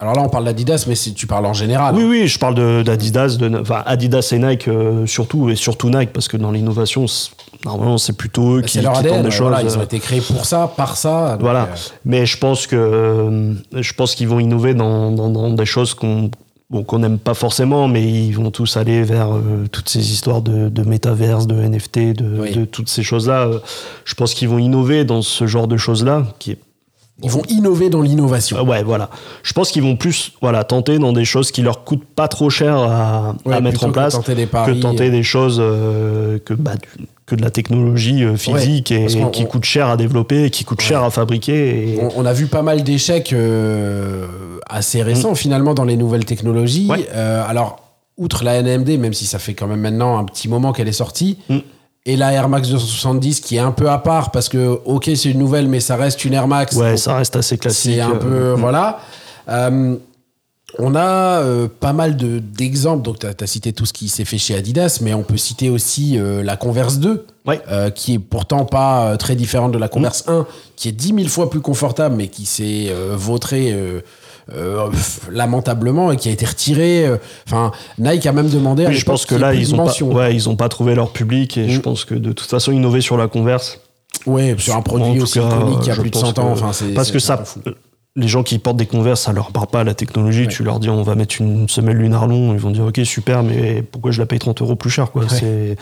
[0.00, 1.94] Alors là, on parle d'Adidas, mais si tu parles en général.
[1.94, 6.26] oui, oui, je parle d'Adidas, enfin Adidas et Nike euh, surtout, et surtout Nike, parce
[6.26, 7.06] que dans l'innovation,
[7.64, 9.22] normalement, c'est plutôt eux qui, C'est leur qui ADN.
[9.22, 9.54] des choses.
[9.62, 11.38] ils ont euh, été créés pour ça, par ça.
[11.40, 11.62] voilà.
[11.62, 15.64] euh, Mais je pense que euh, je pense qu'ils vont innover dans, dans- dans des
[15.64, 16.28] choses qu'on
[16.70, 19.28] bon, qu'on n'aime pas forcément, mais ils vont tous aller vers
[19.70, 22.50] toutes ces histoires de, de métaverse, de NFT, de, Oui.
[22.52, 23.48] de toutes ces choses-là.
[24.04, 26.58] Je pense qu'ils vont innover dans ce genre de choses-là, qui est
[27.22, 28.60] Ils vont innover dans l'innovation.
[28.64, 29.08] Ouais, voilà.
[29.44, 32.50] Je pense qu'ils vont plus voilà, tenter dans des choses qui leur coûtent pas trop
[32.50, 34.76] cher à, Ouais, à mettre en que place tenter des paris.
[34.76, 36.72] que tenter des choses euh, que, bah,
[37.26, 40.50] que de la technologie euh, physique Ouais, et qui on- coûte cher à développer, et
[40.50, 41.94] qui coûte cher à fabriquer.
[41.94, 41.98] Et...
[42.02, 44.26] On, on a vu pas mal d'échecs euh,
[44.68, 46.88] assez récents finalement dans les nouvelles technologies.
[46.88, 46.94] Mm.
[47.14, 47.78] Euh, alors,
[48.18, 50.92] outre la NMD, même si ça fait quand même maintenant un petit moment qu'elle est
[50.92, 51.58] sortie, Mm.
[52.06, 55.30] Et la Air Max 270 qui est un peu à part parce que, ok, c'est
[55.30, 56.76] une nouvelle, mais ça reste une Air Max.
[56.76, 57.94] Ouais, ça reste assez classique.
[57.94, 58.54] c'est un euh, peu.
[58.60, 58.98] Voilà.
[59.48, 59.96] Euh,
[60.78, 63.02] On a euh, pas mal de- d'exemples.
[63.02, 65.70] Donc, tu as, cité tout ce qui s'est fait chez Adidas, mais on peut citer
[65.70, 67.60] aussi euh, la Converse 2, Ouais.
[67.94, 71.48] qui est pourtant pas très différente de la Converse 1, qui est 10 000 fois
[71.50, 73.72] plus confortable, mais qui s'est euh, vautré
[74.52, 74.90] euh, euh,
[75.30, 77.06] lamentablement et qui a été retiré.
[77.06, 77.16] euh.
[77.46, 80.34] Enfin, Nike a même demandé à Oui, je pense que là, ils ont, pas, ouais,
[80.34, 81.82] ils ont pas trouvé leur public et je Mm.
[81.82, 83.80] pense que de toute façon, innover sur la Converse.
[84.26, 86.52] Ouais, sur un produit aussi cas, iconique qui a plus de pense 100 ans.
[86.52, 87.60] Enfin, Parce que ça, fou.
[88.16, 90.42] les gens qui portent des Converse, ça leur parle pas à la technologie.
[90.42, 90.48] Ouais.
[90.48, 93.42] Tu leur dis, on va mettre une semelle lunar long, ils vont dire, ok, super,
[93.42, 95.24] mais pourquoi je la paye 30 euros plus cher, quoi?
[95.28, 95.76] C'est,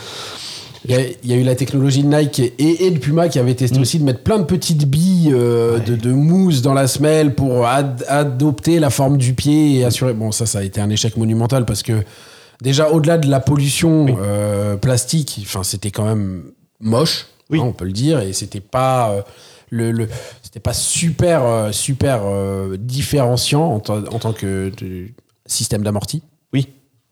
[0.84, 3.28] Il y, a, il y a eu la technologie de Nike et, et de Puma
[3.28, 3.82] qui avait testé Mm.
[3.82, 7.66] aussi de mettre plein de petites billes euh, de, de mousse dans la semelle pour
[7.68, 10.12] ad- adopter la forme du pied et assurer.
[10.12, 12.02] Bon, ça, ça a été un échec monumental parce que
[12.60, 14.14] déjà, au-delà de la pollution Oui.
[14.20, 16.44] euh, plastique, enfin, c'était quand même
[16.80, 17.60] moche, Oui.
[17.60, 19.10] hein, on peut le dire, et c'était pas.
[19.12, 19.22] euh,
[19.70, 20.08] le, le-
[20.42, 22.22] c'était pas super euh, super
[22.78, 24.70] différenciant en, ta- en tant que
[25.46, 26.22] système d'amorti.
[26.52, 26.68] oui.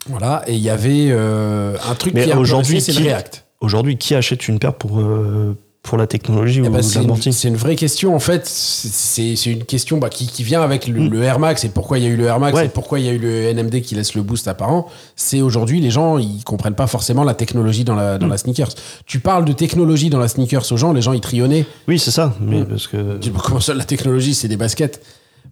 [0.07, 3.45] Voilà, et il y avait un truc Mais qui est aujourd'hui, c'est le React.
[3.61, 7.15] Aujourd'hui, qui achète une paire pour, euh, pour la technologie Eh ou ben, c'est, une,
[7.31, 8.45] c'est une vraie question en fait.
[8.45, 11.09] C'est, c'est une question bah, qui, qui vient avec le, Mm.
[11.09, 12.65] le Air Max et pourquoi il y a eu le Air Max Ouais.
[12.65, 14.87] et pourquoi il y a eu le NMD qui laisse le boost apparent.
[15.15, 18.69] C'est aujourd'hui les gens ils comprennent pas forcément la technologie dans la, dans la sneakers.
[19.05, 21.65] Tu parles de technologie dans la sneakers aux gens, les gens ils trionnaient.
[21.87, 22.33] Oui, c'est ça.
[22.41, 22.65] Mais Mm.
[22.65, 25.01] parce que Comment ça la technologie c'est des baskets?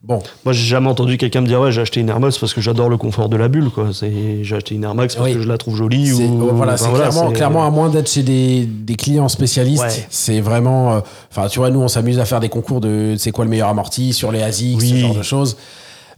[0.01, 2.53] Bon, moi, j'ai jamais entendu quelqu'un me dire, ouais, j'ai acheté une Air Max parce
[2.53, 3.89] que j'adore le confort de la bulle, quoi.
[3.91, 5.35] J'ai acheté une Air Max parce Oui.
[5.35, 6.49] que je la trouve jolie ou.
[6.55, 10.07] voilà, enfin, c'est clairement, c'est- clairement à moins d'être chez des, des clients spécialistes, Ouais.
[10.09, 10.93] c'est vraiment.
[10.93, 10.99] euh,
[11.31, 13.67] Enfin, tu vois, nous on s'amuse à faire des concours de c'est quoi le meilleur
[13.67, 14.99] amorti sur les ASICS, ce Oui.
[15.01, 15.57] genre de choses.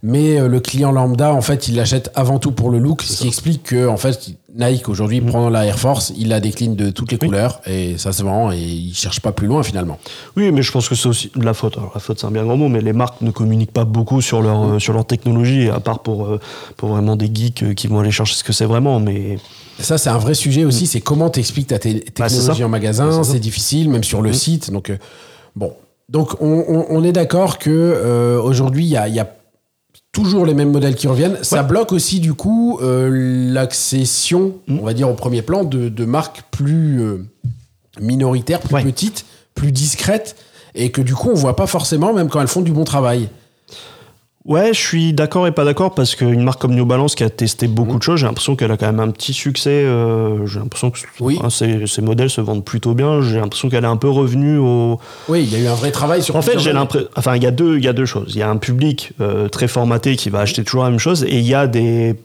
[0.04, 3.22] Mais euh, le client lambda, en fait, il l'achète avant tout pour le look, ce
[3.22, 6.90] qui explique que en fait, Nike aujourd'hui prend la Air Force, il la décline de
[6.90, 7.20] toutes les Mm.
[7.22, 7.28] Oui.
[7.28, 10.00] couleurs et ça se vend et il cherche pas plus loin finalement.
[10.36, 11.78] Oui, mais je pense que c'est aussi de la faute.
[11.78, 14.22] Alors, la faute, c'est un bien grand mot, mais les marques ne communiquent pas beaucoup
[14.22, 14.72] sur leur, Mm.
[14.74, 16.40] euh, sur leur technologie, à part pour, euh,
[16.78, 19.00] pour vraiment des geeks qui vont aller chercher ce que c'est vraiment.
[19.00, 19.38] Mais
[19.78, 21.80] ça, c'est un vrai sujet aussi, c'est comment t'expliques ta Mm.
[22.18, 24.34] Bah, c'est technologie en magasin, c'est c'est difficile, même sur le Mm.
[24.34, 24.72] site.
[24.72, 24.98] Donc, euh,
[25.56, 25.74] bon.
[26.10, 29.30] Donc, on, on- on est d'accord que aujourd'hui, il y a, y a
[30.12, 31.38] toujours les mêmes modèles qui reviennent.
[31.42, 33.10] Ça bloque aussi, du coup, euh,
[33.54, 34.80] l'accession, Mm.
[34.80, 37.26] on va dire, au premier plan de, de marques plus euh,
[38.00, 38.84] minoritaires, plus Ouais.
[38.84, 40.36] petites, plus discrètes,
[40.76, 43.30] et que du coup, on voit pas forcément, même quand elles font du bon travail.
[44.46, 47.30] Ouais, je suis d'accord et pas d'accord parce qu'une marque comme New Balance qui a
[47.30, 49.70] testé beaucoup de choses, j'ai l'impression qu'elle a quand même un petit succès.
[49.86, 51.40] euh, j'ai l'impression que Oui.
[51.44, 53.22] hein, ces, ces modèles se vendent plutôt bien.
[53.22, 55.00] J'ai l'impression qu'elle est un peu revenue au.
[55.30, 57.08] Oui, il y a eu un vrai travail sur En fait, j'ai l'impression.
[57.16, 58.32] Enfin, il y a deux, il y a deux choses.
[58.36, 61.24] Il y a un public euh, très formaté qui va acheter toujours la même chose,
[61.24, 62.16] et il y a des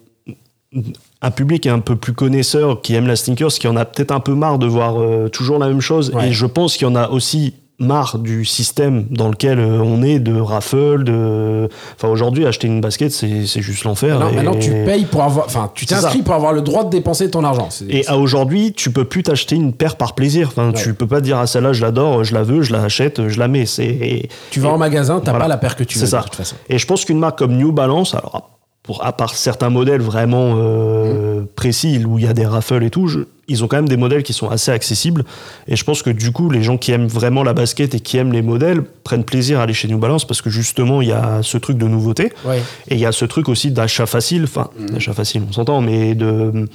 [1.22, 4.20] un public un peu plus connaisseur qui aime la sneakers, qui en a peut-être un
[4.20, 6.10] peu marre de voir euh, toujours la même chose.
[6.14, 6.28] Ouais.
[6.28, 10.02] Et je pense qu'il y en a aussi marre du système dans lequel euh, on
[10.02, 11.68] est, de raffle, de.
[11.94, 14.18] Enfin, aujourd'hui, acheter une basket, c'est juste l'enfer.
[14.18, 15.44] Maintenant, et- maintenant, tu payes pour avoir.
[15.46, 17.68] Enfin, tu t'inscris pour avoir le droit de dépenser ton argent.
[17.88, 20.48] Et à aujourd'hui, tu peux plus t'acheter une paire par plaisir.
[20.48, 20.72] Enfin, Ouais.
[20.74, 23.38] tu peux pas dire à celle-là, je l'adore, je la veux, je la achète, je
[23.38, 23.66] la mets.
[23.66, 25.44] C'est Tu vas et- en magasin, t'as voilà.
[25.44, 26.18] pas la paire que tu veux ça.
[26.20, 26.56] de toute façon.
[26.70, 28.50] Et je pense qu'une marque comme New Balance, alors
[28.82, 31.46] pour, à part certains modèles vraiment euh, Mm.
[31.56, 33.96] précis où il y a des raffles et tout, je- ils ont quand même des
[33.96, 35.24] modèles qui sont assez accessibles.
[35.68, 38.16] Et je pense que du coup, les gens qui aiment vraiment la basket et qui
[38.16, 41.12] aiment les modèles prennent plaisir à aller chez New Balance parce que justement, il y
[41.12, 42.32] a ce truc de nouveauté.
[42.44, 42.60] Ouais.
[42.88, 44.86] Et il y a ce truc aussi d'achat facile, enfin, Mm.
[44.90, 46.68] d'achat facile, on s'entend, mais de.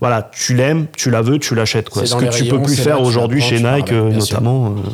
[0.00, 1.88] Voilà, tu l'aimes, tu la veux, tu l'achètes.
[1.94, 4.66] Ce que tu rayons, peux plus faire aujourd'hui chez Nike, euh, notamment.
[4.68, 4.90] euh,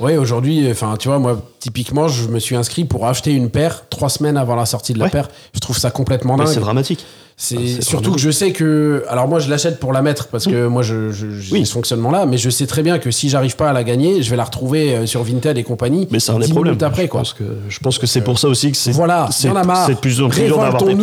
[0.00, 3.84] Ouais, aujourd'hui, enfin, tu vois, moi, typiquement, je me suis inscrit pour acheter une paire
[3.88, 5.10] trois semaines avant la sortie de la Ouais.
[5.12, 5.28] paire.
[5.54, 6.48] Je trouve ça complètement dingue.
[6.48, 7.04] c'est dramatique.
[7.44, 9.02] C'est Ah, surtout que je sais que.
[9.08, 11.66] Alors, moi, je l'achète pour la mettre parce que moi, je, je- Oui.
[11.66, 14.30] ce fonctionnement-là, mais je sais très bien que si j'arrive pas à la gagner, je
[14.30, 16.06] vais la retrouver euh, sur Vinted et compagnie.
[16.12, 16.78] Mais c'est un des 10 problèmes.
[16.82, 17.22] après, je, quoi.
[17.22, 19.98] pense que, je pense que c'est pour ça aussi que c'est Voilà, il c'est de
[19.98, 20.94] plus en plus dur d'avoir des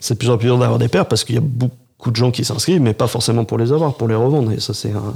[0.00, 2.16] c'est de plus en plus dur d'avoir des paires parce qu'il y a beaucoup de
[2.16, 4.50] gens qui s'inscrivent, mais pas forcément pour les avoir, pour les revendre.
[4.50, 5.14] Et ça, c'est un,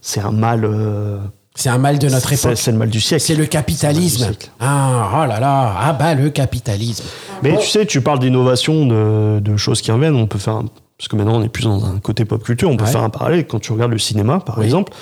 [0.00, 0.64] c'est un mal.
[0.64, 1.18] euh,
[1.54, 2.56] C'est un mal de notre époque.
[2.56, 3.22] c'est le mal du siècle.
[3.22, 4.28] C'est le capitalisme.
[4.28, 4.34] Le.
[4.60, 7.04] Ah, oh là là, ah bah le capitalisme.
[7.42, 10.16] Mais tu sais, tu parles d'innovation, de, de choses qui reviennent.
[10.16, 10.64] On peut faire un-
[10.96, 12.70] parce que maintenant on est plus dans un côté pop culture.
[12.70, 12.90] On peut Ouais.
[12.90, 14.64] faire un parallèle quand tu regardes le cinéma, par Oui.
[14.64, 14.92] exemple.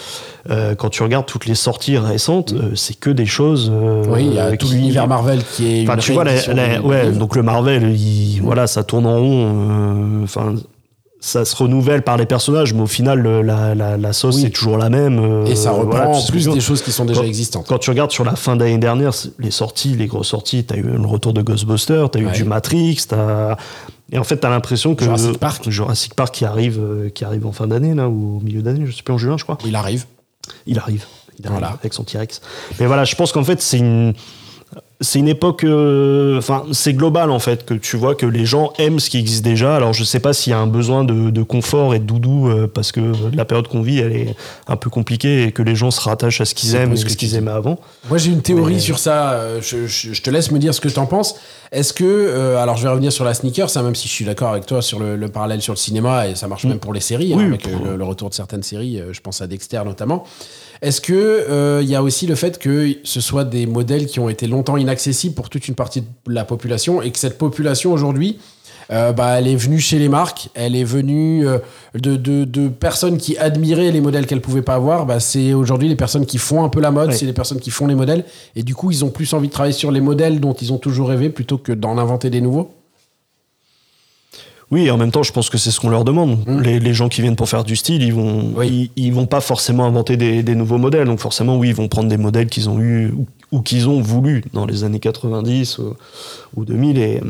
[0.49, 3.71] euh, quand tu regardes toutes les sorties récentes, euh, c'est que des choses.
[3.73, 6.81] euh, Oui, il y a tout l'univers Marvel qui est Enfin, tu vois, la- la-
[6.81, 10.23] ouais, donc le Marvel, il- voilà, ça tourne en rond.
[10.25, 10.55] Enfin,
[11.23, 14.47] ça se renouvelle par les personnages, mais au final, le- la, la, la sauce Oui.
[14.47, 15.19] est toujours la même.
[15.19, 17.67] euh, Et ça reprend voilà, en plus des choses qui sont déjà Quand- existantes.
[17.69, 20.83] Quand tu regardes sur la fin d'année dernière, les sorties, les grosses sorties, t'as eu
[20.83, 22.33] le retour de Ghostbusters, t'as eu Ouais.
[22.33, 23.57] du Matrix, t'as
[24.13, 25.69] et en fait t'as l'impression que Jurassic Park.
[25.69, 28.87] Jurassic Park qui arrive, euh, qui arrive en fin d'année là ou au milieu d'année,
[28.87, 29.59] je sais plus en juin, je crois.
[29.67, 30.07] Il arrive.
[30.67, 31.05] Il arrive.
[31.39, 31.77] Il arrive Voilà.
[31.79, 32.41] avec son T-Rex.
[32.81, 34.15] Mais voilà, je pense qu'en fait, c'est une.
[35.03, 38.73] C'est une époque, euh, enfin, c'est global en fait, que tu vois que les gens
[38.79, 39.75] aiment ce qui existe déjà.
[39.77, 42.49] Alors, je sais pas s'il y a un besoin de, de confort et de doudou
[42.49, 43.01] euh, parce que
[43.35, 44.35] la période qu'on vit, elle est
[44.69, 47.05] un peu compliquée et que les gens se rattachent à ce qu'ils aiment et ce
[47.07, 47.79] qu'ils aimaient avant.
[48.09, 49.33] Moi, j'ai une théorie Mais- sur ça.
[49.33, 51.35] euh, Je, je- je te laisse me dire ce que tu en penses.
[51.73, 54.25] Est-ce que, euh, alors je vais revenir sur la sneaker, ça, même si je suis
[54.25, 56.93] d'accord avec toi sur le, le parallèle sur le cinéma, et ça marche même pour
[56.93, 59.21] les séries, hein, Oui, avec pour- euh, le, le retour de certaines séries, euh, je
[59.21, 60.25] pense à Dexter notamment.
[60.83, 64.19] Est-ce que euh, il y a aussi le fait que ce soit des modèles qui
[64.19, 67.93] ont été longtemps inaccessibles pour toute une partie de la population et que cette population
[67.93, 68.39] aujourd'hui,
[68.91, 71.59] euh, bah, elle est venue chez les marques, elle est venue euh,
[71.95, 75.05] de, de, de personnes qui admiraient les modèles qu'elles pouvaient pas avoir.
[75.05, 77.71] Bah, c'est aujourd'hui les personnes qui font un peu la mode, c'est les personnes qui
[77.71, 78.25] font les modèles.
[78.57, 80.79] Et du coup, ils ont plus envie de travailler sur les modèles dont ils ont
[80.79, 82.71] toujours rêvé plutôt que d'en inventer des nouveaux.
[84.71, 86.39] Oui, et en même temps, je pense que c'est ce qu'on leur demande.
[86.63, 88.91] Les, les gens qui viennent pour faire du style, ils vont, Oui.
[88.97, 91.07] ils, ils vont pas forcément inventer des, des nouveaux modèles.
[91.07, 94.01] Donc forcément, oui, ils vont prendre des modèles qu'ils ont eu ou, ou qu'ils ont
[94.01, 95.97] voulu dans les années 90 ou,
[96.57, 96.99] ou 2000.
[96.99, 97.21] Et,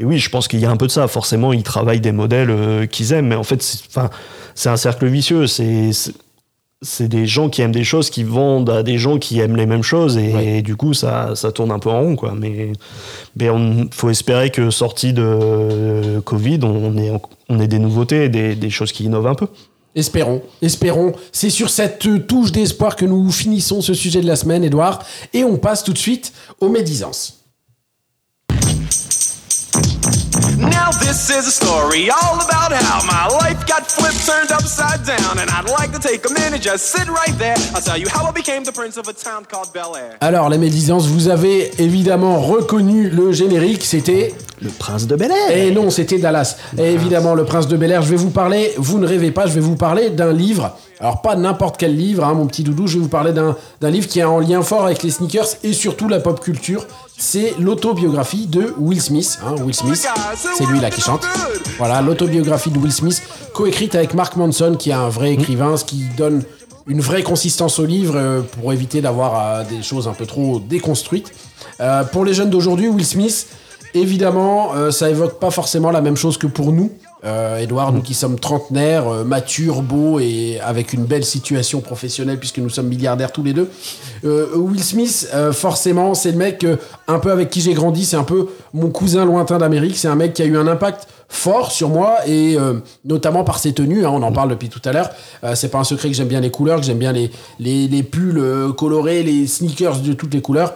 [0.00, 1.06] et oui, je pense qu'il y a un peu de ça.
[1.06, 3.28] Forcément, ils travaillent des modèles euh, qu'ils aiment.
[3.28, 4.10] Mais en fait, c'est enfin,
[4.56, 5.46] c'est un cercle vicieux.
[5.46, 5.90] C'est
[6.82, 9.66] c'est- des gens qui aiment des choses qui vendent à des gens qui aiment les
[9.66, 10.62] mêmes choses et, Ouais.
[10.62, 12.72] du coup ça, ça tourne un peu en rond quoi mais
[13.36, 18.70] mais on faut espérer que sorti de euh, Covid on ait des nouveautés des, des
[18.70, 19.46] choses qui innovent un peu
[19.98, 21.14] Espérons, espérons.
[21.32, 25.02] C'est sur cette euh, touche d'espoir que nous finissons ce sujet de la semaine, Edouard.
[25.32, 27.40] Et on passe tout de suite aux médisances.
[30.54, 35.38] Now this is a story all about how my life got flipped, turned upside down,
[35.38, 37.56] and I'd like to take a minute, just sit right there.
[37.74, 40.16] I'll tell you how I became the prince of a town called Bel Air.
[40.20, 44.34] Alors, les médisances, vous avez évidemment reconnu le générique, c'était...
[44.60, 46.56] le prince de Bel Air Et non, c'était Dallas.
[46.78, 49.46] Et évidemment, le prince de Bel Air, je vais vous parler, vous ne rêvez pas,
[49.46, 50.78] je vais vous parler d'un livre.
[51.00, 54.08] Alors, pas n'importe quel livre, hein, mon petit doudou, je vais vous parler d'un livre
[54.08, 56.86] qui est en lien fort avec les sneakers et surtout la pop culture.
[57.18, 59.38] C'est l'autobiographie de Will Smith.
[59.44, 60.06] hein, Will Smith,
[60.56, 61.26] c'est lui là qui chante.
[61.78, 65.84] Voilà, l'autobiographie de Will Smith, coécrite avec Mark Manson, qui est un vrai écrivain, ce
[65.84, 66.42] qui donne
[66.86, 70.60] une vraie consistance au livre euh, pour éviter d'avoir euh, des choses un peu trop
[70.60, 71.32] déconstruites.
[71.80, 73.46] Euh, pour les jeunes d'aujourd'hui, Will Smith,
[73.92, 76.92] évidemment, ça évoque pas forcément la même chose que pour nous.
[77.26, 82.38] Euh, Edouard, nous qui sommes trentenaires, euh, matures, beaux et avec une belle situation professionnelle
[82.38, 83.68] puisque nous sommes milliardaires tous les deux.
[84.24, 86.76] Euh, Will Smith, euh, forcément, c'est le mec euh,
[87.08, 90.14] un peu avec qui j'ai grandi, c'est un peu mon cousin lointain d'Amérique, c'est un
[90.14, 94.06] mec qui a eu un impact fort sur moi et euh, notamment par ses tenues,
[94.06, 95.10] hein, on en parle depuis tout à l'heure.
[95.42, 97.88] Euh, c'est pas un secret que j'aime bien les couleurs, que j'aime bien les, les,
[97.88, 100.74] les pulls euh, colorés, les sneakers de toutes les couleurs.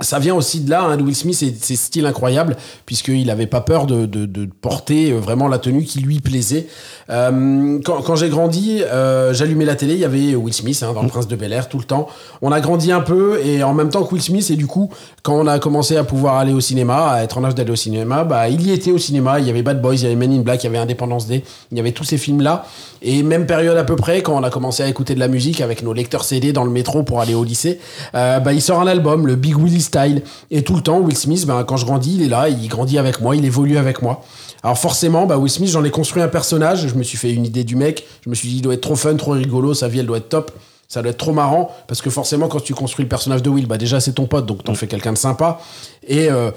[0.00, 3.46] Ça vient aussi de là, hein, de Will Smith et ses styles incroyables, puisqu'il n'avait
[3.46, 6.66] pas peur de, de- de porter euh, vraiment la tenue qui lui plaisait.
[7.10, 10.92] Euh, quand quand j'ai grandi, euh, j'allumais la télé, il y avait Will Smith hein,
[10.94, 12.08] dans Le Prince de Bel Air tout le temps.
[12.42, 14.90] On a grandi un peu et en même temps que Will Smith, et du coup,
[15.22, 17.76] quand on a commencé à pouvoir aller au cinéma, à être en âge d'aller au
[17.76, 19.38] cinéma, bah, il y était au cinéma.
[19.38, 21.28] Il y avait Bad Boys, il y avait Men in Black, il y avait Independence
[21.28, 22.66] Day, il y avait tous ces films-là.
[23.02, 25.60] Et même période à peu près, quand on a commencé à écouter de la musique
[25.60, 27.78] avec nos lecteurs CD dans le métro pour aller au lycée,
[28.16, 30.22] euh, bah, il sort un album, le Big Willie Style.
[30.50, 32.98] Et tout le temps, Will Smith, bah, quand je grandis, il est là, il grandit
[32.98, 34.22] avec moi, il évolue avec moi.
[34.62, 37.44] Alors forcément, bah, Will Smith, j'en ai construit un personnage, je me suis fait une
[37.44, 39.88] idée du mec, je me suis dit, il doit être trop fun, trop rigolo, sa
[39.88, 40.52] vie, elle doit être top.
[40.88, 43.66] Ça doit être trop marrant, parce que forcément, quand tu construis le personnage de Will,
[43.66, 45.58] bah déjà, c'est ton pote, donc t'en fais quelqu'un de sympa.
[46.06, 46.50] Et euh,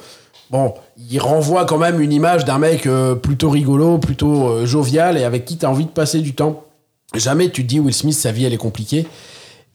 [0.52, 0.74] bon,
[1.10, 5.24] il renvoie quand même une image d'un mec euh, plutôt rigolo, plutôt euh, jovial, et
[5.24, 6.64] avec qui t'as envie de passer du temps.
[7.16, 9.08] Jamais tu te dis, Will Smith, sa vie, elle est compliquée.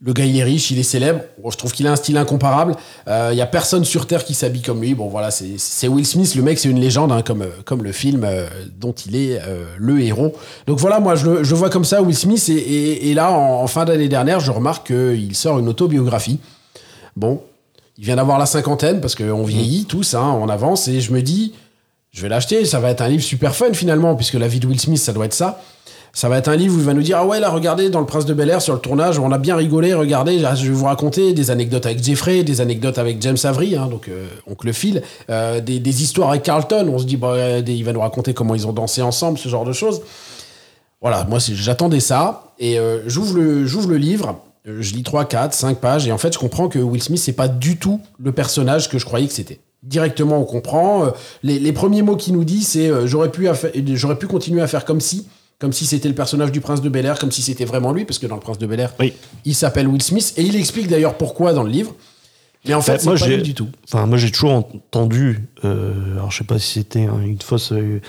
[0.05, 1.21] Le gars, il est riche, il est célèbre.
[1.49, 2.75] Je trouve qu'il a un style incomparable.
[3.07, 4.95] Euh, Il y a personne sur Terre qui s'habille comme lui.
[4.95, 6.35] Bon, voilà, c'est Will Smith.
[6.35, 8.49] Le mec, c'est une légende, hein, comme, euh, comme le film euh,
[8.81, 10.35] dont il est euh, le héros.
[10.67, 12.49] Donc voilà, moi, je je vois comme ça, Will Smith.
[12.49, 16.41] Et, là, en, en fin d'année dernière, je remarque qu'il sort une autobiographie.
[17.15, 17.41] Bon,
[17.97, 20.89] il vient d'avoir la cinquantaine, parce qu'on vieillit tous, hein, on avance.
[20.89, 21.55] Et je me dis,
[22.11, 22.65] je vais l'acheter.
[22.65, 25.13] Ça va être un livre super fun, finalement, puisque la vie de Will Smith, ça
[25.13, 25.63] doit être ça.
[26.15, 28.01] Ça va être un livre où il va nous dire Ah ouais, là, regardez, dans
[28.01, 30.69] Le Prince de Bel Air, sur le tournage, on a bien rigolé, regardez, je vais
[30.75, 34.73] vous raconter des anecdotes avec Jeffrey, des anecdotes avec James Avery, hein, donc euh, oncle
[34.75, 36.91] Phil, euh, des, des histoires avec Carlton.
[36.93, 39.49] On se dit bah, euh, Il va nous raconter comment ils ont dansé ensemble, ce
[39.49, 40.03] genre de choses.
[41.01, 44.39] Voilà, moi, j'attendais ça, et euh, j'ouvre le, le livre.
[44.67, 47.33] Je lis 3, 4, 5 pages, et en fait, je comprends que Will Smith, c'est
[47.33, 49.61] pas du tout le personnage que je croyais que c'était.
[49.83, 51.07] Directement, on comprend.
[51.07, 51.11] euh,
[51.43, 53.49] Les, les premiers mots qu'il nous dit, c'est j'aurais pu,
[53.95, 55.27] j'aurais pu continuer à faire comme si,
[55.63, 58.05] comme si c'était le personnage du prince de Bel Air, comme si c'était vraiment lui,
[58.05, 59.15] parce que dans le prince de Bel Air, Oui.
[59.45, 61.95] il s'appelle Will Smith, et il explique d'ailleurs pourquoi dans le livre.
[62.65, 63.69] Mais en fait, Bah, c'est moi, pas lui du tout.
[63.89, 68.01] Enfin, moi, j'ai toujours entendu, euh, alors je sais pas si c'était une fausse, euh,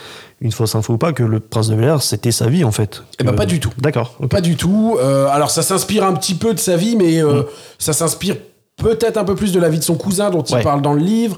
[0.41, 2.71] une fausse info ou pas, que le prince de Bel Air, c'était sa vie en
[2.71, 3.03] fait.
[3.19, 3.71] Eh ben, pas du tout.
[3.79, 4.17] D'accord.
[4.29, 4.97] Pas du tout.
[4.99, 7.45] Euh, alors ça s'inspire un petit peu de sa vie, mais euh, Mm.
[7.79, 8.35] ça s'inspire
[8.77, 10.63] peut-être un peu plus de la vie de son cousin dont il Ouais.
[10.63, 11.37] parle dans le livre.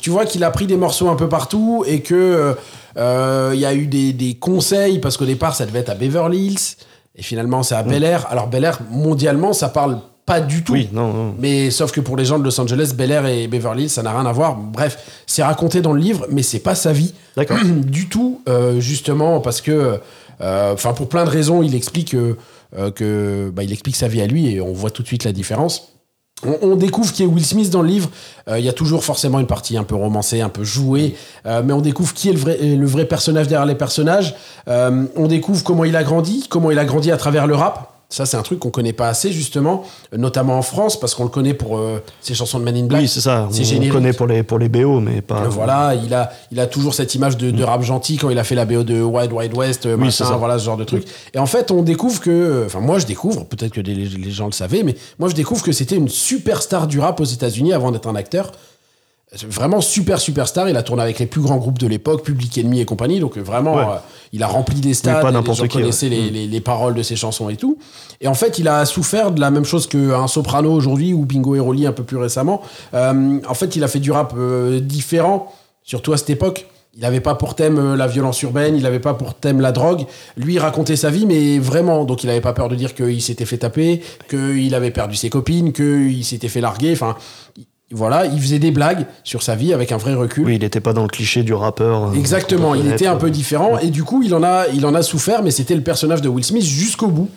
[0.00, 2.54] Tu vois qu'il a pris des morceaux un peu partout et que euh,
[2.96, 5.94] euh, il y a eu des, des conseils parce qu'au départ ça devait être à
[5.94, 6.76] Beverly Hills
[7.16, 8.26] et finalement c'est à Bel Air.
[8.30, 10.72] Alors Bel Air mondialement ça parle pas du tout.
[10.72, 11.34] Oui, non, non.
[11.38, 14.02] Mais sauf que pour les gens de Los Angeles, Bel Air et Beverly Hills, ça
[14.02, 14.56] n'a rien à voir.
[14.56, 14.96] Bref,
[15.26, 17.12] c'est raconté dans le livre, mais c'est pas sa vie
[17.84, 20.00] du tout, euh, justement parce que,
[20.40, 22.36] euh, enfin pour plein de raisons, il explique euh,
[22.94, 25.32] que, bah, il explique sa vie à lui et on voit tout de suite la
[25.32, 25.93] différence.
[26.44, 28.10] On, on découvre qui est Will Smith dans le livre.
[28.48, 31.16] Euh, Il y a toujours forcément une partie un peu romancée, un peu jouée,
[31.46, 34.34] euh, mais on découvre qui est le vrai, le vrai personnage derrière les personnages.
[34.68, 37.93] Euh, on découvre comment il a grandi, comment il a grandi à travers le rap.
[38.10, 41.24] Ça, c'est un truc qu'on connaît pas assez, justement, euh, notamment en France, parce qu'on
[41.24, 43.00] le connaît pour euh, ses chansons de Man in Black.
[43.02, 43.48] Oui, c'est ça.
[43.50, 43.92] C'est On générique.
[43.92, 45.42] connaît pour les, pour les BO, mais pas.
[45.42, 48.38] Euh, voilà, il a, il a toujours cette image de, de rap gentil quand il
[48.38, 50.36] a fait la BO de Wild Wild West, euh, Oui, machin, ça.
[50.36, 51.04] voilà ce genre de truc.
[51.32, 54.46] Et en fait, on découvre que, enfin moi je découvre, peut-être que les, les gens
[54.46, 57.90] le savaient, mais moi je découvre que c'était une superstar du rap aux États-Unis avant
[57.90, 58.52] d'être un acteur.
[59.48, 62.80] Vraiment super superstar, il a tourné avec les plus grands groupes de l'époque, Public Enemy
[62.80, 63.82] et compagnie, donc vraiment Ouais.
[63.82, 63.96] euh,
[64.32, 66.14] il a rempli des stades, pas les n'importe gens qui, connaissaient ouais.
[66.16, 67.76] les, les- les paroles de ses chansons et tout.
[68.20, 71.54] Et en fait, il a souffert de la même chose qu'un soprano aujourd'hui ou Bingo
[71.56, 72.62] et Rolly un peu plus récemment.
[72.94, 76.66] Euh, en fait, il a fait du rap euh, différent, surtout à cette époque.
[76.96, 79.72] Il n'avait pas pour thème euh, la violence urbaine, il n'avait pas pour thème la
[79.72, 80.06] drogue.
[80.36, 82.04] Lui, il racontait sa vie, mais vraiment.
[82.04, 85.28] Donc, il n'avait pas peur de dire qu'il s'était fait taper, qu'il avait perdu ses
[85.28, 86.92] copines, qu'il s'était fait larguer.
[86.92, 87.16] Enfin,
[87.92, 90.44] voilà, il faisait des blagues sur sa vie avec un vrai recul.
[90.46, 92.08] Oui, il n'était pas dans le cliché du rappeur.
[92.08, 94.94] euh, Exactement, il était un peu différent et du coup il en a, il en
[94.94, 97.28] a souffert, mais c'était le personnage de Will Smith jusqu'au bout.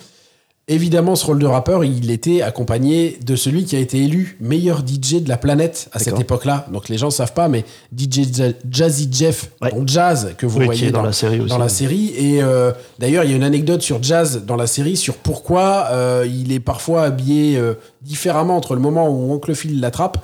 [0.70, 4.80] Évidemment, ce rôle de rappeur, il était accompagné de celui qui a été élu meilleur
[4.86, 6.66] DJ de la planète à cette époque-là.
[6.74, 7.64] Donc les gens savent pas, mais
[7.98, 9.72] DJ Ja- Jazzy Jeff, Ouais.
[9.72, 11.48] donc Jazz que vous Oui, voyez dans la série aussi.
[11.50, 12.12] dans la série.
[12.18, 15.88] Et euh, d'ailleurs, il y a une anecdote sur Jazz dans la série sur pourquoi
[15.92, 20.18] euh, il est parfois habillé euh, différemment entre le moment où Oncle Phil l'attrape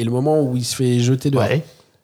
[0.00, 1.42] et le moment où il se fait jeter dehors.
[1.44, 1.62] Ouais.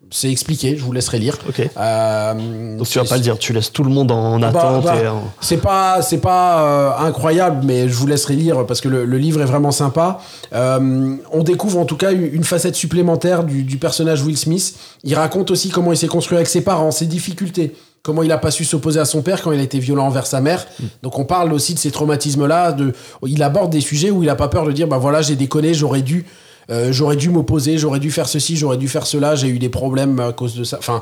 [0.09, 1.37] C'est expliqué, je vous laisserai lire.
[1.49, 1.59] Ok.
[1.77, 4.85] Euh, Donc tu vas pas le dire, tu laisses tout le monde en bah, attente.
[4.85, 8.79] bah, et en- C'est pas, c'est pas euh, incroyable, mais je vous laisserai lire parce
[8.79, 10.19] que le, le livre est vraiment sympa.
[10.53, 14.75] Euh, on découvre en tout cas une une facette supplémentaire du, du personnage Will Smith.
[15.03, 18.37] Il raconte aussi comment il s'est construit avec ses parents, ses difficultés, comment il a
[18.37, 20.65] pas su s'opposer à son père quand il a été violent envers sa mère.
[21.03, 22.71] Donc on parle aussi de ces traumatismes-là.
[22.71, 22.93] De,
[23.25, 25.73] il aborde des sujets où il a pas peur de dire, bah voilà, j'ai déconné,
[25.73, 26.25] j'aurais dû.
[26.69, 29.69] Euh, j'aurais dû m'opposer, j'aurais dû faire ceci, j'aurais dû faire cela, j'ai eu des
[29.69, 30.77] problèmes à cause de ça.
[30.79, 31.01] Enfin,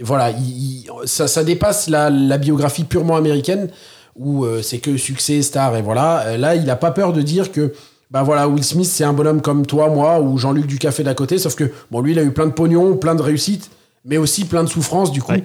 [0.00, 3.68] voilà, il- il- ça, ça dépasse la, la biographie purement américaine
[4.16, 6.20] où euh, c'est que succès, star et voilà.
[6.26, 7.72] Euh, Là, il a pas peur de dire que
[8.10, 11.14] bah voilà, Will Smith c'est un bonhomme comme toi, moi ou Jean-Luc du Café d'à
[11.14, 13.70] côté, sauf que bon lui il a eu plein de pognon, plein de réussites,
[14.04, 15.32] mais aussi plein de souffrances du coup.
[15.32, 15.42] Ouais.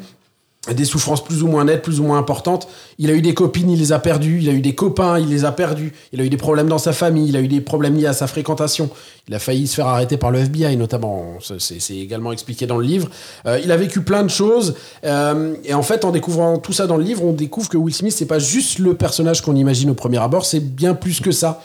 [0.68, 2.68] Des souffrances plus ou moins nettes, plus ou moins importantes.
[2.98, 4.40] Il a eu des copines, il les a perdues.
[4.42, 5.94] Il a eu des copains, il les a perdus.
[6.12, 7.30] Il a eu des problèmes dans sa famille.
[7.30, 8.90] Il a eu des problèmes liés à sa fréquentation.
[9.30, 11.38] Il a failli se faire arrêter par le FBI, notamment.
[11.60, 13.08] C'est également expliqué dans le livre.
[13.46, 14.76] Euh, il a vécu plein de choses.
[15.06, 17.96] Euh, et en fait, en découvrant tout ça dans le livre, on découvre que Will
[17.96, 20.46] Smith, c'est pas juste le personnage qu'on imagine au premier abord.
[20.46, 21.62] C'est bien plus que ça.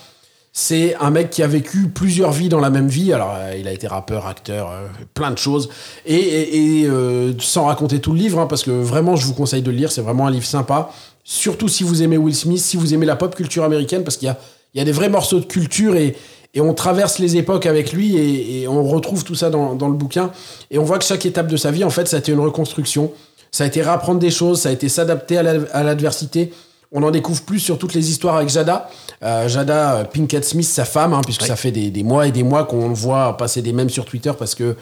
[0.56, 3.12] C'est un mec qui a vécu plusieurs vies dans la même vie.
[3.12, 5.68] Alors, euh, il a été rappeur, acteur, euh, plein de choses.
[6.06, 9.34] Et, et- et, euh, sans raconter tout le livre, hein, parce que vraiment, je vous
[9.34, 9.90] conseille de le lire.
[9.90, 10.90] C'est vraiment un livre sympa.
[11.24, 14.26] Surtout si vous aimez Will Smith, si vous aimez la pop culture américaine, parce qu'il
[14.26, 14.38] y a,
[14.76, 16.14] y a des vrais morceaux de culture et,
[16.54, 19.88] et on traverse les époques avec lui et, et on retrouve tout ça dans, dans
[19.88, 20.30] le bouquin.
[20.70, 22.38] Et on voit que chaque étape de sa vie, en fait, ça a été une
[22.38, 23.10] reconstruction.
[23.50, 26.52] Ça a été réapprendre des choses, ça a été s'adapter à l'adversité.
[26.92, 28.88] On en découvre plus sur toutes les histoires avec Jada.
[29.22, 32.32] Euh, Jada euh, Pinkett Smith, sa femme, hein, puisque ça fait des, des mois et
[32.32, 34.76] des mois qu'on le voit passer des mèmes sur Twitter parce que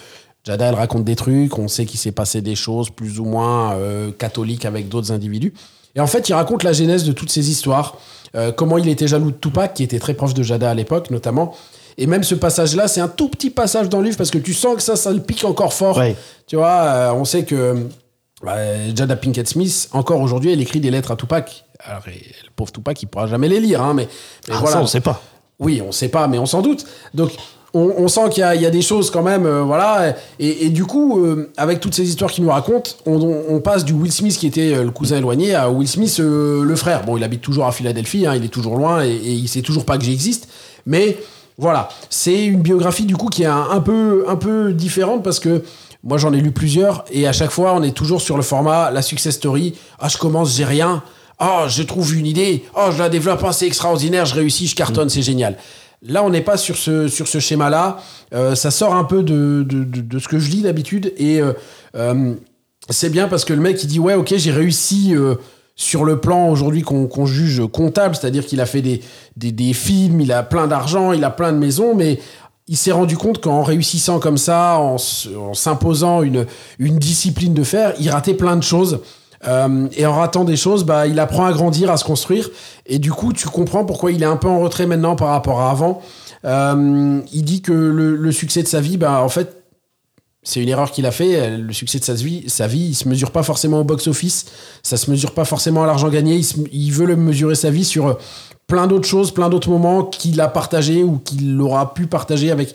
[0.44, 1.56] Jada, elle raconte des trucs.
[1.58, 5.54] On sait qu'il s'est passé des choses plus ou moins euh, catholiques avec d'autres individus.
[5.94, 7.96] Et en fait, il raconte la genèse de toutes ces histoires.
[8.34, 11.10] Euh, comment il était jaloux de Tupac, qui était très proche de Jada à l'époque,
[11.10, 11.54] notamment.
[11.98, 14.54] Et même ce passage-là, c'est un tout petit passage dans le livre parce que tu
[14.54, 16.02] sens que ça, ça le pique encore fort.
[16.46, 17.76] Tu vois, on sait que
[18.42, 18.56] bah,
[18.94, 21.64] Jada Pinkett Smith, encore aujourd'hui, elle écrit des lettres à Tupac.
[21.84, 22.12] Alors, le
[22.54, 24.08] pauvre Tupac, il pourra jamais les lire, hein, mais,
[24.48, 24.76] mais Ah, voilà.
[24.76, 25.20] Ça, on sait pas.
[25.58, 26.84] Oui, on sait pas, mais on s'en doute.
[27.14, 27.30] Donc,
[27.74, 30.14] on, on sent qu'il y, y a des choses quand même, euh, voilà.
[30.38, 33.60] Et, et du coup, euh, avec toutes ces histoires qu'il nous raconte, on, on- on
[33.60, 36.76] passe du Will Smith qui était euh, le cousin éloigné à Will Smith euh, le
[36.76, 37.04] frère.
[37.04, 39.62] Bon, il habite toujours à Philadelphie, hein, il est toujours loin et, et il sait
[39.62, 40.48] toujours pas que j'existe.
[40.84, 41.16] Mais
[41.58, 45.40] voilà, c'est une biographie du coup qui est un, un peu, un peu différente parce
[45.40, 45.62] que
[46.04, 48.90] moi j'en ai lu plusieurs et à chaque fois on est toujours sur le format
[48.90, 49.74] la success story.
[49.98, 51.02] Ah, je commence, j'ai rien.
[51.38, 52.64] Ah, je trouve une idée.
[52.74, 55.56] Ah, je la développe, ah, c'est extraordinaire, je réussis, je cartonne, c'est génial.
[56.04, 57.98] Là, on n'est pas sur ce, sur ce schéma-là.
[58.34, 61.12] Euh, ça sort un peu de, de, de- de ce que je lis d'habitude.
[61.16, 61.52] Et euh,
[61.96, 62.34] euh,
[62.90, 65.14] c'est bien parce que le mec, il dit Ouais, ok, j'ai réussi
[65.76, 69.00] sur le plan aujourd'hui qu'on qu'on juge comptable, c'est-à-dire qu'il a fait des,
[69.36, 72.18] des, des films, il a plein d'argent, il a plein de maisons, mais
[72.72, 76.46] il s'est rendu compte qu'en réussissant comme ça, en, s'imposant une,
[76.78, 79.00] une discipline de fer, il ratait plein de choses.
[79.46, 82.48] Euh, et en ratant des choses, bah, il apprend à grandir, à se construire.
[82.86, 85.60] Et du coup, tu comprends pourquoi il est un peu en retrait maintenant par rapport
[85.60, 86.00] à avant.
[86.46, 89.61] Euh, il dit que le, le succès de sa vie, bah, en fait,
[90.42, 91.56] c'est une erreur qu'il a fait.
[91.56, 94.46] Le succès de sa vie, sa vie, il se mesure pas forcément au box-office.
[94.82, 96.40] Ça se mesure pas forcément à l'argent gagné.
[96.72, 98.14] Il, veut le mesurer sa vie sur euh,
[98.66, 102.74] plein d'autres choses, plein d'autres moments qu'il a partagés ou qu'il aura pu partager avec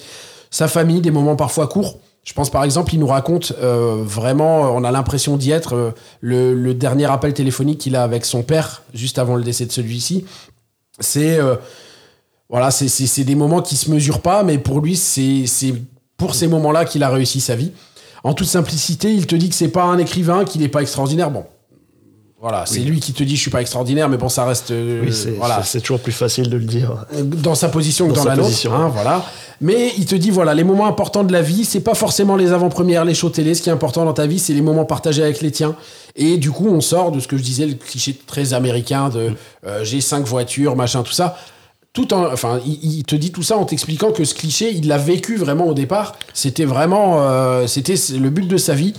[0.49, 1.97] sa famille, des moments parfois courts.
[2.27, 5.91] Je pense par exemple, il nous raconte euh, vraiment, on a l'impression d'y être, euh,
[6.19, 10.25] le, dernier appel téléphonique qu'il a avec son père, juste avant le décès de celui-ci.
[10.99, 11.55] C'est euh,
[12.49, 15.45] voilà, c'est- des moments qui se mesurent pas, mais pour lui, c'est
[16.17, 17.71] pour ces moments-là qu'il a réussi sa vie.
[18.23, 21.29] En toute simplicité, il te dit que c'est pas un écrivain, qu'il n'est pas extraordinaire.
[21.31, 21.45] Bon,
[22.41, 25.01] voilà, c'est lui qui te dit je suis pas extraordinaire, mais bon, ça reste euh,
[25.05, 27.05] Oui, c'est voilà toujours plus facile de le dire.
[27.23, 28.71] dans sa position que Dans dans, sa la position.
[28.71, 28.83] nôtre.
[28.83, 29.25] hein, voilà.
[29.59, 32.51] Mais il te dit voilà, les moments importants de la vie, c'est pas forcément les
[32.51, 33.55] avant-premières, les shows télé.
[33.55, 35.75] Ce qui est important dans ta vie, c'est les moments partagés avec les tiens.
[36.15, 39.31] Et du coup, on sort de ce que je disais, le cliché très américain de
[39.65, 41.37] euh, j'ai cinq voitures, machin, tout ça.
[41.97, 44.87] Tout en, enfin, il, il te dit tout ça en t'expliquant que ce cliché, il
[44.87, 46.15] l'a vécu vraiment au départ.
[46.31, 48.93] C'était vraiment, euh, c'était le but de sa vie.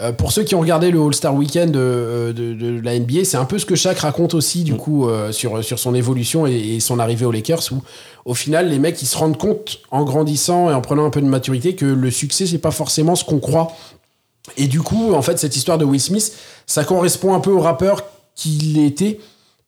[0.00, 3.36] Euh, pour ceux qui ont regardé le All-Star Weekend de, de- de la NBA, c'est
[3.36, 6.54] un peu ce que Shaq raconte aussi, du coup, euh, sur, sur son évolution et,
[6.56, 7.76] et son arrivée aux Lakers, où
[8.24, 11.20] au final, les mecs, ils se rendent compte, en grandissant et en prenant un peu
[11.20, 13.70] de maturité, que le succès, c'est pas forcément ce qu'on croit.
[14.56, 16.32] Et du coup, en fait, cette histoire de Will Smith,
[16.66, 18.02] ça correspond un peu au rappeur
[18.34, 19.20] qu'il était,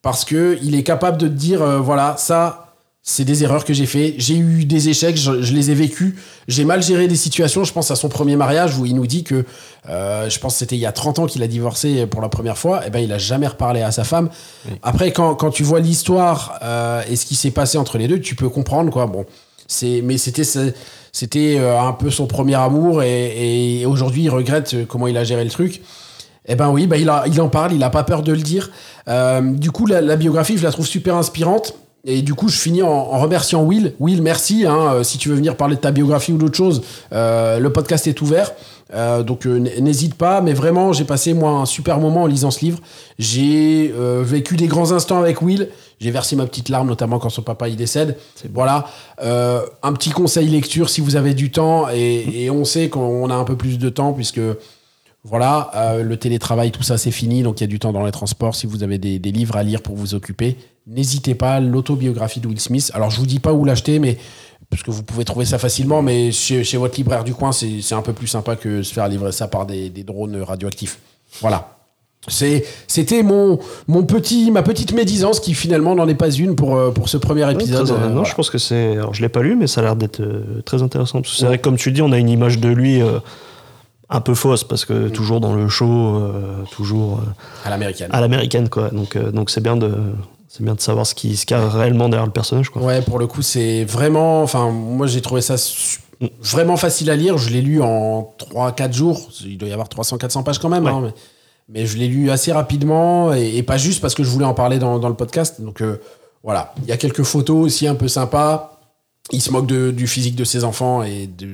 [0.03, 3.73] parce que il est capable de te dire, euh, voilà, ça, c'est des erreurs que
[3.73, 4.15] j'ai fait.
[4.19, 6.15] J'ai eu des échecs, je, je les ai vécus.
[6.49, 7.65] J'ai mal géré des situations.
[7.65, 9.45] Je pense à son premier mariage où il nous dit que,
[9.89, 12.29] euh, je pense que c'était il y a 30 ans qu'il a divorcé pour la
[12.29, 12.87] première fois.
[12.87, 14.29] Et ben, il a jamais reparlé à sa femme.
[14.83, 18.21] Après, quand, quand tu vois l'histoire euh, et ce qui s'est passé entre les deux,
[18.21, 19.07] tu peux comprendre quoi.
[19.07, 19.25] Bon,
[19.69, 20.45] c'est, mais c'était,
[21.13, 25.17] c'était euh, un peu son premier amour et, et aujourd'hui il regrette euh, comment il
[25.17, 25.81] a géré le truc.
[26.47, 28.39] Eh ben oui, bah il, a- il en parle, il a pas peur de le
[28.43, 28.71] dire.
[29.09, 31.75] Euh, du coup, la, la biographie, je la trouve super inspirante.
[32.09, 33.95] Et du coup, je finis en, en remerciant Will.
[33.99, 34.65] Will, merci.
[34.65, 36.83] hein, euh, si tu veux venir parler de ta biographie ou d'autre chose,
[37.13, 38.53] euh, le podcast est ouvert.
[38.95, 40.41] Euh, donc n'hésite pas.
[40.41, 42.79] Mais vraiment, j'ai passé moi un super moment en lisant ce livre.
[43.19, 45.69] J'ai euh, vécu des grands instants avec Will.
[45.99, 48.17] J'ai versé ma petite larme, notamment quand son papa il décède.
[48.55, 48.87] Voilà.
[49.25, 51.89] Euh, un petit conseil lecture si vous avez du temps.
[51.93, 54.41] Et, et on sait qu'on a un peu plus de temps puisque
[55.29, 57.43] voilà, euh, le télétravail, tout ça, c'est fini.
[57.43, 58.55] Donc, il y a du temps dans les transports.
[58.55, 60.57] Si vous avez des, des livres à lire pour vous occuper,
[60.87, 61.59] n'hésitez pas.
[61.59, 62.93] L'autobiographie de Will Smith.
[62.95, 64.19] Alors, je vous dis pas où l'acheter, mais
[64.71, 66.01] parce que vous pouvez trouver ça facilement.
[66.01, 69.09] Mais chez, chez votre libraire du coin, c'est un peu plus sympa que se faire
[69.09, 71.01] livrer ça par des, des drones radioactifs.
[71.41, 71.73] Voilà.
[72.29, 76.91] C'était mon, mon petit, ma petite médisance qui finalement n'en est pas une pour, euh,
[76.91, 77.89] pour ce premier épisode.
[77.91, 78.25] Euh, non, voilà.
[78.25, 78.93] je pense que c'est.
[78.93, 81.21] Alors, je l'ai pas lu, mais ça a l'air d'être euh, très intéressant.
[81.21, 83.21] Parce que C'est vrai que, comme tu dis, on a une image de lui euh,
[84.09, 84.87] un peu fausse, parce Mm.
[84.87, 87.23] que toujours dans le show, euh, toujours euh,
[87.67, 88.09] À l'américaine.
[88.13, 88.91] à l'américaine, quoi.
[88.91, 89.93] Donc, euh, donc c'est bien de.
[90.49, 92.81] C'est bien de savoir ce qui ce qu'il y a réellement derrière le personnage, quoi.
[92.83, 94.43] Ouais, pour le coup, c'est vraiment.
[94.43, 96.01] Enfin, moi, j'ai trouvé ça su-
[96.41, 97.37] vraiment facile à lire.
[97.37, 99.29] Je l'ai lu en 3-4 jours.
[99.45, 100.85] Il doit y avoir 300-400 pages quand même.
[100.85, 100.91] Ouais.
[100.93, 101.13] hein, mais,
[101.69, 104.55] mais je l'ai lu assez rapidement et, et pas juste parce que je voulais en
[104.55, 105.61] parler dans, dans le podcast.
[105.61, 106.01] Donc euh,
[106.43, 108.76] voilà, il y a quelques photos aussi un peu sympas.
[109.33, 111.49] Il se moque de- du physique de ses enfants et de-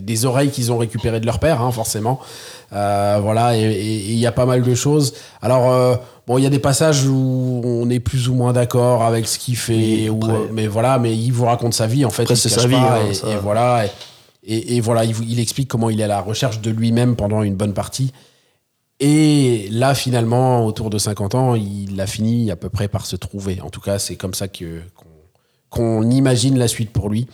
[0.00, 2.20] des- oreilles qu'ils ont récupérées de leur père, hein, forcément.
[2.72, 3.72] Euh, voilà, et
[4.08, 5.14] il y a pas mal de choses.
[5.42, 5.96] Alors, euh,
[6.28, 9.38] bon, il y a des passages où on est plus ou moins d'accord avec ce
[9.38, 12.22] qu'il fait, Oui, euh, mais voilà, mais il vous raconte sa vie, en fait.
[12.22, 13.86] Après, c'est sa vie, hein, et, voilà.
[14.50, 17.74] Et, voilà, il explique comment il est à la recherche de lui-même pendant une bonne
[17.74, 18.12] partie.
[19.00, 23.16] Et là, finalement, autour de 50 ans, il a fini à peu près par se
[23.16, 23.60] trouver.
[23.60, 25.04] En tout cas, c'est comme ça que, qu'on,
[25.70, 27.26] qu'on imagine la suite pour lui.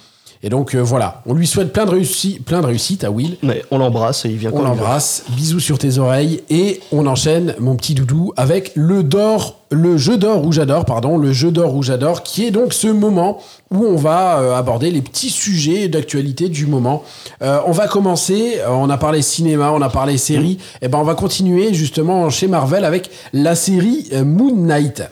[0.47, 3.39] Et donc, euh, voilà, on lui souhaite plein de, réussi- plein de réussite à Will.
[3.43, 4.65] Mais on l'embrasse et il vient On quand veut.
[4.69, 9.97] l'embrasse, bisous sur tes oreilles et on enchaîne, mon petit doudou, avec le d'or, le
[9.97, 13.39] jeu d'or où j'adore, pardon, le jeu d'or où j'adore, qui est donc ce moment
[13.71, 17.05] où on va euh, aborder les petits sujets d'actualité du moment.
[17.41, 21.05] Euh, on va commencer, on a parlé cinéma, on a parlé série, et ben on
[21.05, 25.05] va continuer justement chez Marvel avec la série Moon Knight.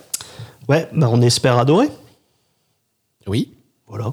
[0.69, 1.89] Ouais, bah, on espère adorer.
[3.27, 3.53] Oui.
[3.89, 4.13] Voilà.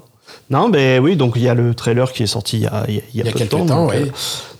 [0.50, 2.84] Non, mais oui, donc il y a le trailer qui est sorti il y a,
[2.88, 3.58] il y a- il y a peu de temps.
[3.64, 4.02] temps, donc, ouais.
[4.02, 4.06] euh,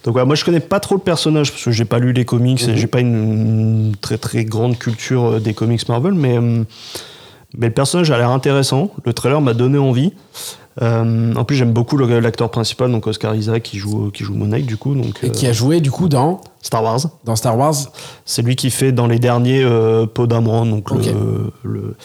[0.05, 2.24] donc ouais, moi je connais pas trop le personnage parce que j'ai pas lu les
[2.24, 2.70] comics Mhm.
[2.74, 6.64] et j'ai pas une, une très très grande culture euh, des comics Marvel, mais, euh,
[7.57, 8.90] mais le personnage a l'air intéressant.
[9.05, 10.12] Le trailer m'a donné envie.
[10.82, 14.46] Euh, en plus, j'aime beaucoup l'acteur principal, donc Oscar Isaac, qui joue, qui joue Moon
[14.46, 14.94] Knight, du coup.
[14.94, 17.01] Donc, Et qui euh, a joué du coup dans, Star Wars.
[17.24, 17.74] dans Star Wars.
[18.24, 21.96] C'est lui qui fait dans les derniers euh, Poe Dameron, donc le,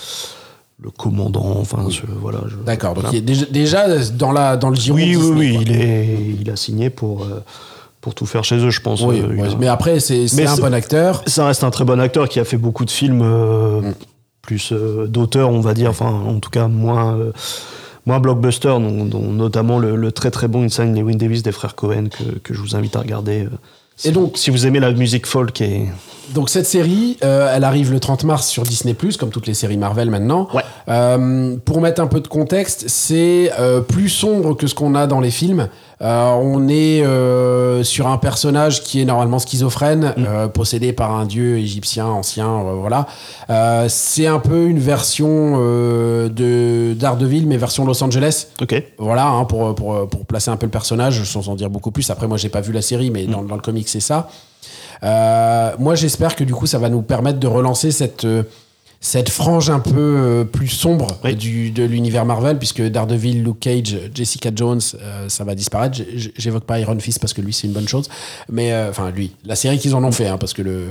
[0.82, 1.58] le commandant.
[1.60, 1.88] Enfin,
[2.22, 2.40] voilà.
[2.66, 2.94] D'accord.
[2.96, 3.18] Donc, voilà.
[3.18, 4.98] il est déjà, dans, la, dans le giron.
[4.98, 7.44] Oui, oui, Disney, oui, il, est, il a signé pour, euh,
[8.02, 9.02] pour tout faire chez eux, je pense.
[9.02, 11.24] Oui, Euh, ouais, mais après, c'est un bon acteur.
[11.28, 13.94] Ça reste un très bon acteur qui a fait beaucoup de films euh, Mm.
[14.42, 17.18] plus euh, d'auteur, on va dire, enfin en tout cas moins,
[18.06, 21.76] moins blockbuster, dont, dont notamment le, le très très bon Inside Lewin Davis des frères
[21.76, 23.48] Cohen que, que je vous invite à regarder.
[24.04, 25.86] Et donc- si vous aimez la musique folk et
[26.34, 29.78] Donc cette série, euh, elle arrive le 30 mars sur Disney+, comme toutes les séries
[29.78, 30.48] Marvel maintenant.
[30.56, 30.64] Ouais.
[30.90, 35.06] Euh, pour mettre un peu de contexte, c'est euh, plus sombre que ce qu'on a
[35.06, 35.70] dans les films.
[36.02, 41.26] Euh, on est euh, sur un personnage qui est normalement schizophrène, euh, possédé par un
[41.26, 43.08] dieu égyptien ancien, euh, voilà.
[43.50, 45.28] Euh, c'est un peu une version
[45.58, 48.48] euh, de Daredevil, mais version Los Angeles.
[48.62, 48.84] ok.
[48.98, 52.10] Voilà, hein, pour, pour, pour placer un peu le personnage, sans en dire beaucoup plus.
[52.10, 54.30] Après, moi, j'ai pas vu la série, mais dans, dans le comic, c'est ça.
[55.04, 58.44] Euh, moi, j'espère que du coup, ça va nous permettre de relancer cette, euh,
[59.08, 61.36] cette frange un peu euh, plus sombre Oui.
[61.36, 66.00] du, de l'univers Marvel, puisque Daredevil, Luke Cage, Jessica Jones, euh, ça va disparaître.
[66.36, 68.10] J'évoque pas Iron Fist parce que lui, c'est une bonne chose.
[68.50, 70.86] Mais, euh, enfin, lui, la série qu'ils en ont fait, hein, parce que le.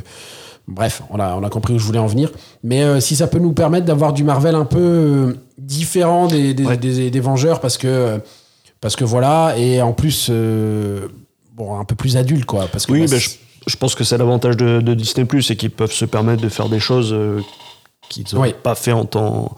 [0.69, 2.31] Bref, on a, on a compris où je voulais en venir.
[2.63, 6.65] Mais euh, si ça peut nous permettre d'avoir du Marvel un peu différent des, des,
[6.65, 6.77] Ouais.
[6.77, 8.21] des- des Vengeurs, parce que,
[8.81, 10.31] parce que voilà, et en plus,
[11.57, 12.69] bon, un peu plus adulte, quoi.
[12.71, 13.31] Parce que, Oui, bah, je,
[13.67, 16.69] je pense que c'est l'avantage de, de Disney c'est qu'ils peuvent se permettre de faire
[16.69, 17.13] des choses
[18.09, 18.55] qu'ils n'auraient Oui.
[18.63, 19.55] pas fait en temps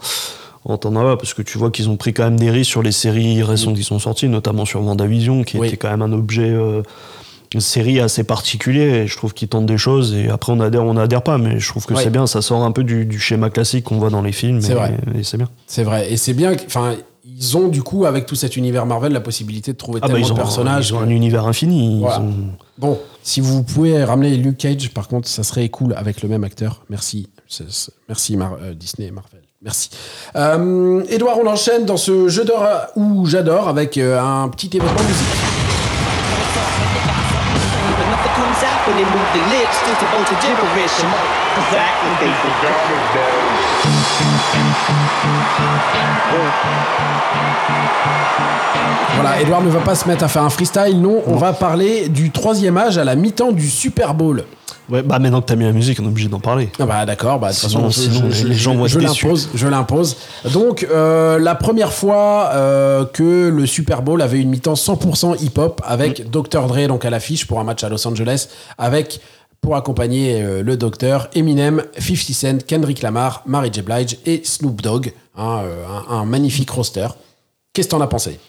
[0.65, 2.83] en temps normal, parce que tu vois qu'ils ont pris quand même des risques sur
[2.83, 5.67] les séries récentes qui sont sorties, notamment sur WandaVision, qui Oui.
[5.67, 6.81] était quand même un objet, euh,
[7.53, 10.83] une série assez particulier, et je trouve qu'ils tentent des choses, et après on adhère,
[10.83, 13.17] on adhère pas, mais je trouve que c'est bien, ça sort un peu du, du
[13.17, 14.97] schéma classique qu'on voit dans les films, C'est et, vrai.
[15.17, 15.47] et c'est bien.
[15.67, 16.11] C'est vrai.
[16.11, 16.51] Et c'est bien.
[16.65, 16.95] Enfin,
[17.27, 20.13] ils ont du coup, avec tout cet univers Marvel, la possibilité de trouver Ah bah,
[20.13, 20.89] tellement ils ont, de personnages.
[20.89, 21.97] ils ont que- un univers infini.
[21.97, 22.21] ils Voilà.
[22.21, 22.33] ont-
[22.77, 26.43] Bon, si vous pouvez ramener Luke Cage, par contre, ça serait cool avec le même
[26.43, 26.83] acteur.
[26.89, 27.27] Merci.
[28.07, 29.41] Merci Mar- euh, Disney et Marvel.
[29.61, 29.89] Merci.
[30.35, 32.63] Euh, Edouard, on enchaîne dans ce jeu d'or
[32.95, 35.27] où j'adore avec euh, un petit événement musique.
[49.15, 52.07] Voilà, Edouard ne va pas se mettre à faire un freestyle, non, on va parler
[52.09, 54.43] du troisième âge à la mi-temps du Super Bowl.
[54.89, 56.69] Ouais, bah maintenant que t'as mis la musique, on est obligé d'en parler.
[56.79, 59.49] Ah bah d'accord, bah de toute façon, je- sinon, je, les gens vont je l'impose,
[59.53, 60.15] je l'impose.
[60.53, 65.81] Donc euh, la première fois euh, que le Super Bowl avait une mi-temps 100% hip-hop
[65.85, 66.29] avec Mm.
[66.29, 69.19] Dr Dre donc à l'affiche pour un match à Los Angeles avec
[69.61, 73.81] pour accompagner euh, le docteur Eminem, 50 Cent, Kendrick Lamar, Mary J.
[73.81, 77.07] Blige et Snoop Dogg, hein, euh, un, un magnifique roster.
[77.73, 78.39] Qu'est-ce que t'en as pensé?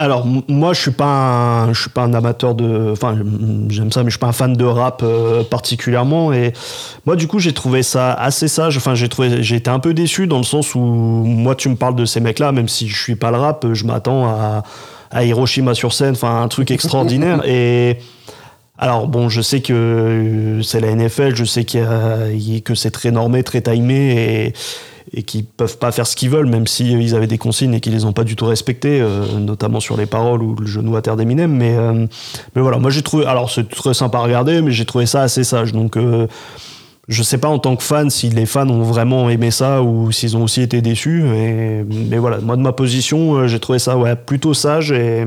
[0.00, 3.16] Alors moi je suis pas un, je suis pas un amateur de enfin
[3.68, 6.52] j'aime ça mais je suis pas un fan de rap euh, particulièrement et
[7.06, 9.94] moi du coup j'ai trouvé ça assez sage enfin j'ai trouvé j'ai été un peu
[9.94, 12.88] déçu dans le sens où moi tu me parles de ces mecs là même si
[12.88, 14.64] je suis pas le rap je m'attends à,
[15.12, 17.98] à Hiroshima sur scène enfin un truc extraordinaire et
[18.78, 22.90] alors bon, je sais que euh, c'est la NFL, je sais y a- que c'est
[22.90, 24.52] très normé, très timé et,
[25.16, 27.74] et qu'ils peuvent pas faire ce qu'ils veulent, même si euh, ils avaient des consignes
[27.74, 30.66] et qu'ils les ont pas du tout respectées, euh, notamment sur les paroles ou le
[30.66, 31.52] genou à terre d'Eminem.
[31.52, 32.06] Mais, euh,
[32.56, 35.22] mais voilà, moi j'ai trouvé, alors c'est très sympa à regarder, mais j'ai trouvé ça
[35.22, 35.72] assez sage.
[35.72, 36.26] Donc euh,
[37.06, 40.10] je sais pas en tant que fan si les fans ont vraiment aimé ça ou
[40.10, 41.22] s'ils ont aussi été déçus.
[41.32, 45.24] Et, mais voilà, moi de ma position, euh, j'ai trouvé ça ouais, plutôt sage et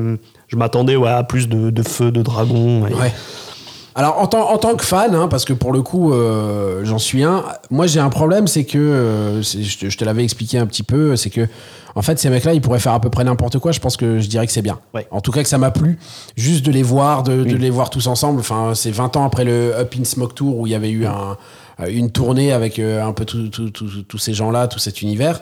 [0.48, 2.86] je m'attendais ouais, à plus de, de feu, de dragons.
[2.86, 3.12] et- Ouais.
[3.94, 6.98] Alors, en tant, en tant que fan, hein, parce que pour le coup, euh, j'en
[6.98, 10.84] suis un, moi j'ai un problème, c'est que, euh, je te, l'avais expliqué un petit
[10.84, 11.48] peu, c'est que,
[11.96, 13.72] en fait, ces mecs-là, ils pourraient faire à peu près n'importe quoi.
[13.72, 14.78] Je pense que je dirais que c'est bien.
[14.94, 15.08] Ouais.
[15.10, 15.98] En tout cas, que ça m'a plu.
[16.36, 18.38] Juste de les voir, de, de les voir tous ensemble.
[18.38, 21.04] Enfin, c'est 20 ans après le Up in Smoke Tour où il y avait eu
[21.06, 21.36] un,
[21.80, 25.40] euh, une tournée avec euh, un peu tous ces gens-là, tout cet univers.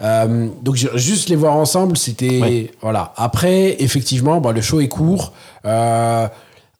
[0.00, 2.70] Euh, donc ju- juste les voir ensemble, c'était Ouais.
[2.80, 3.12] voilà.
[3.16, 5.32] Après, effectivement, bah, le show est court.
[5.66, 6.26] Euh,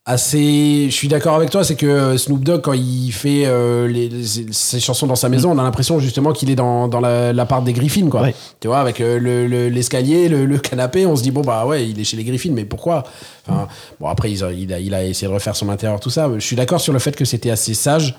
[0.04, 0.86] assez.
[0.90, 4.24] Je suis d'accord avec toi, c'est que Snoop Dogg quand il fait euh, les, les-
[4.50, 7.46] ses chansons dans sa maison, on a l'impression justement qu'il est dans, dans la, la
[7.46, 8.22] part des Griffins, quoi.
[8.22, 8.34] Ouais.
[8.58, 11.66] Tu vois, avec euh, le- le- l'escalier, le, le canapé, on se dit bon bah
[11.66, 13.04] ouais, il est chez les Griffins, mais pourquoi?
[13.46, 13.68] Enfin,
[14.00, 16.28] Bon après, il a, il, a, il a essayé de refaire son intérieur, tout ça.
[16.34, 18.16] Je suis d'accord sur le fait que c'était assez sage.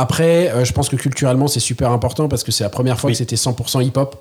[0.00, 3.08] Après, euh, je pense que culturellement, c'est super important parce que c'est la première fois
[3.08, 3.14] Oui.
[3.14, 4.14] que c'était 100% hip-hop.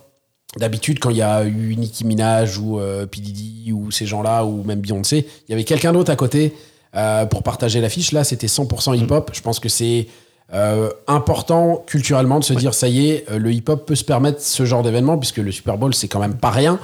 [0.57, 3.19] D'habitude, quand il y a eu Nicki Minaj ou euh, P.
[3.21, 6.55] Diddy ou ces gens-là, ou même Beyoncé, il y avait quelqu'un d'autre à côté
[6.95, 8.11] euh, pour partager l'affiche.
[8.11, 9.29] Là, c'était 100% hip-hop.
[9.33, 10.07] Je pense que c'est
[10.53, 14.65] euh, important culturellement de se dire, ça y est, le hip-hop peut se permettre ce
[14.65, 16.79] genre d'événement, puisque le Super Bowl, c'est quand même pas rien.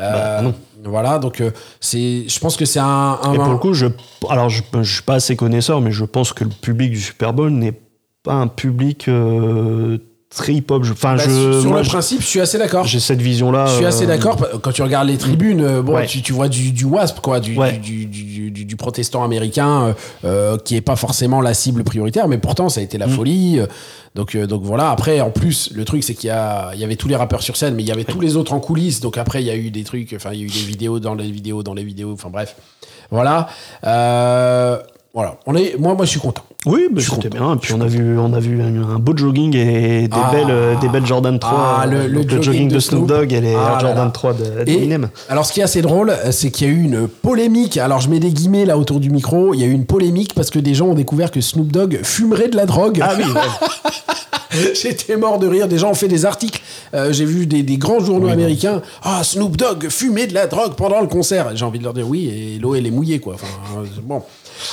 [0.00, 0.54] Euh, Bah, non.
[0.84, 3.18] Voilà, donc euh, c'est, je pense que c'est un...
[3.20, 3.86] un- Et pour le coup, je,
[4.30, 7.32] alors je, je suis pas assez connaisseur, mais je pense que le public du Super
[7.32, 7.74] Bowl n'est
[8.28, 9.98] pas un public euh,
[10.30, 10.82] très hip-hop.
[10.92, 12.84] Enfin, Bah, je, sur moi, le principe, je suis assez d'accord.
[12.84, 13.64] j'ai cette vision-là.
[13.66, 14.36] Je suis assez euh, d'accord.
[14.62, 16.06] Quand tu regardes les tribunes, euh, bon, Ouais.
[16.06, 17.78] tu, tu vois du, du WASP, quoi, du, Ouais.
[17.78, 22.80] du, du, protestant américain, euh, qui est pas forcément la cible prioritaire, mais pourtant ça
[22.80, 23.10] a été la Mm.
[23.10, 23.60] folie.
[24.14, 24.90] donc, euh, donc voilà.
[24.90, 27.42] Après, en plus, le truc c'est qu'il y a, il y avait tous les rappeurs
[27.42, 29.00] sur scène, mais il y avait tous les autres en coulisses.
[29.00, 31.00] Donc après, il y a eu des trucs, enfin, il y a eu des vidéos
[31.00, 32.12] dans les vidéos, dans les vidéos.
[32.12, 32.54] Enfin bref,
[33.10, 33.48] voilà.
[33.84, 34.78] Euh,
[35.14, 35.38] voilà.
[35.46, 36.42] On est, moi, moi, je suis content.
[36.66, 37.46] Oui, bah, Je suis c'était content.
[37.46, 37.54] bien.
[37.54, 40.30] Et puis on a vu, on a vu un, beau jogging et des Ah.
[40.32, 41.78] belles, euh, des belles Jordan 3.
[41.82, 43.06] Ah, le- jogging de Snoop.
[43.06, 44.10] Dogg et les Ah Jordan là.
[44.12, 45.08] 3 de- Et d'Eminem.
[45.28, 47.78] alors, ce qui est assez drôle, c'est qu'il y a eu une polémique.
[47.78, 49.54] Alors, je mets des guillemets là autour du micro.
[49.54, 52.00] Il y a eu une polémique parce que des gens ont découvert que Snoop Dogg
[52.02, 53.00] fumerait de la drogue.
[53.02, 53.24] Ah oui,
[54.74, 55.68] J'étais mort de rire.
[55.68, 56.60] Des gens ont fait des articles.
[56.94, 58.82] Euh, J'ai vu des, des grands journaux américains.
[59.02, 61.54] Ah, Snoop Dogg fumait de la drogue pendant le concert.
[61.54, 63.34] J'ai envie de leur dire oui, et l'eau, elle est mouillée, quoi.
[63.34, 63.46] Enfin,
[63.78, 64.22] euh, bon.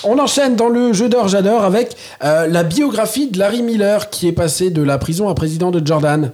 [0.03, 4.27] On enchaîne dans le jeu d'or, j'adore, avec euh, la biographie de Larry Miller, qui
[4.27, 6.31] est passé de la prison à président de Jordan.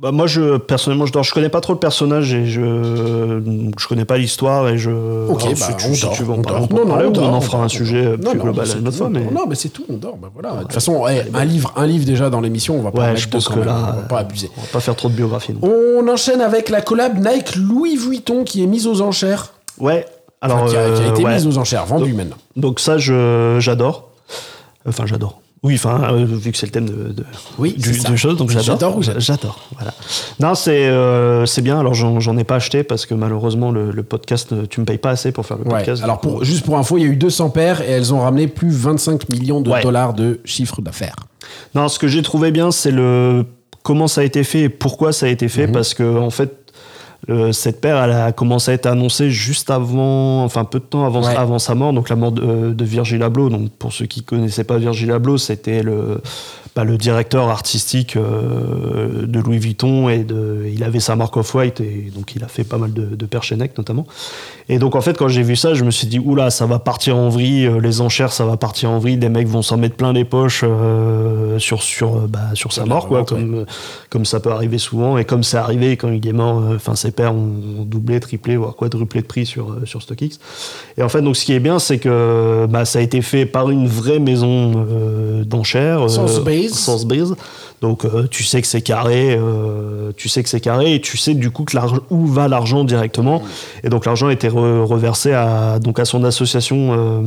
[0.00, 3.40] Bah moi je personnellement je dors je connais pas trop le personnage et je
[3.76, 6.22] je connais pas l'histoire et je Ok, Alors, bah, si tu, on si dort, tu
[6.22, 6.68] veux on dort.
[6.72, 8.86] Non, en non, on dort, on en fera un sujet plus Non, non, global une
[8.86, 10.16] autre fois mais Non, mais c'est tout, on dort.
[10.16, 10.54] Bah voilà.
[10.58, 13.16] De toute façon, eh, un livre, un livre déjà dans l'émission, on va pas ouais
[13.16, 14.48] je pense que là on va pas abuser.
[14.56, 15.68] on va pas faire trop de biographie non.
[15.68, 19.52] On enchaîne avec la collab Nike Louis Vuitton qui est mise aux enchères.
[19.80, 20.06] ouais
[20.40, 21.34] alors Enfin, qui, a, qui a euh, été ouais.
[21.34, 22.36] mise aux enchères, vendue maintenant.
[22.56, 24.10] donc ça je j'adore
[24.86, 27.24] enfin j'adore oui, enfin, euh, vu que c'est le thème de, de,
[27.58, 28.64] Oui, du, de choses, donc j'adore.
[28.64, 29.92] J'adore ou j'adore J'adore, voilà.
[30.38, 31.80] Non, c'est euh, c'est bien.
[31.80, 34.98] Alors, j'en j'en ai pas acheté parce que malheureusement, le, le podcast, tu me payes
[34.98, 35.78] pas assez pour faire le Ouais.
[35.80, 36.04] podcast.
[36.04, 38.46] Alors, pour, juste pour info, il y a eu 200 paires et elles ont ramené
[38.46, 39.82] plus 25 millions de Ouais.
[39.82, 41.16] dollars de chiffre d'affaires.
[41.74, 43.44] Non, ce que j'ai trouvé bien, c'est le
[43.82, 45.50] comment ça a été fait et pourquoi ça a été Mhm.
[45.50, 46.57] fait, parce que en fait,
[47.26, 51.04] le- cette paire, elle a commencé à être annoncée juste avant, enfin peu de temps
[51.04, 51.34] avant, Ouais.
[51.36, 53.48] avant sa mort, donc la mort de, de Virgil Abloh.
[53.50, 56.20] Donc pour ceux qui connaissaient pas Virgil Abloh, c'était le
[56.76, 61.80] bah, le directeur artistique euh, de Louis Vuitton et de, il avait sa marque Off-White
[61.80, 64.06] et donc il a fait pas mal de, de paires chez notamment.
[64.68, 66.78] Et donc en fait quand j'ai vu ça, je me suis dit oula ça va
[66.78, 69.76] partir en vrille, euh, les enchères ça va partir en vrille, des mecs vont s'en
[69.76, 73.64] mettre plein les poches euh, sur sur euh, bah, sur sa mort quoi, comme euh,
[74.10, 76.94] comme ça peut arriver souvent et comme c'est arrivé quand il est mort, euh, enfin
[77.08, 80.38] ses pairs ont doublé, triplé voire quadruplé de prix sur euh, sur StockX.
[80.96, 83.46] Et en fait donc ce qui est bien c'est que bah, ça a été fait
[83.46, 86.74] par une vraie maison euh, d'enchères, euh, Sotheby's.
[86.74, 87.32] Sotheby's.
[87.80, 89.38] Donc euh, tu sais que c'est carré,
[90.16, 91.76] tu sais que c'est carré et tu sais du coup que
[92.10, 93.42] où va l'argent directement.
[93.84, 97.22] Et donc l'argent était re- reversé à donc à son association.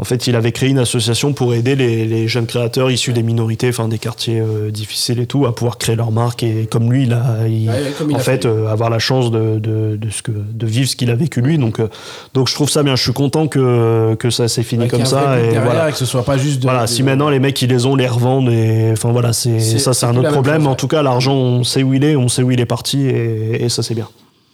[0.00, 3.22] En fait, il avait créé une association pour aider les, les jeunes créateurs issus des
[3.22, 6.42] minorités, enfin des quartiers euh, difficiles et tout, à pouvoir créer leur marque.
[6.42, 8.46] Et comme lui, il a, il- Ouais, ouais, comme il en a fait, fait.
[8.46, 11.42] euh, avoir la chance de, de, de ce que, de vivre ce qu'il a vécu
[11.42, 11.58] lui.
[11.58, 11.88] Donc, euh,
[12.32, 12.96] donc je trouve ça bien.
[12.96, 15.38] Je suis content que, que ça s'est fini comme ça.
[15.38, 15.90] Et voilà.
[15.90, 16.62] et que ce soit pas juste de.
[16.64, 19.92] Voilà, si maintenant les mecs ils les ont, les revendent et enfin voilà, c'est ça
[19.92, 20.62] c'est un autre problème.
[20.62, 22.64] chose, en tout cas, l'argent, on sait où il est, on sait où il est
[22.66, 24.08] parti et, et ça c'est bien.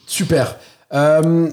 [0.08, 0.56] Super.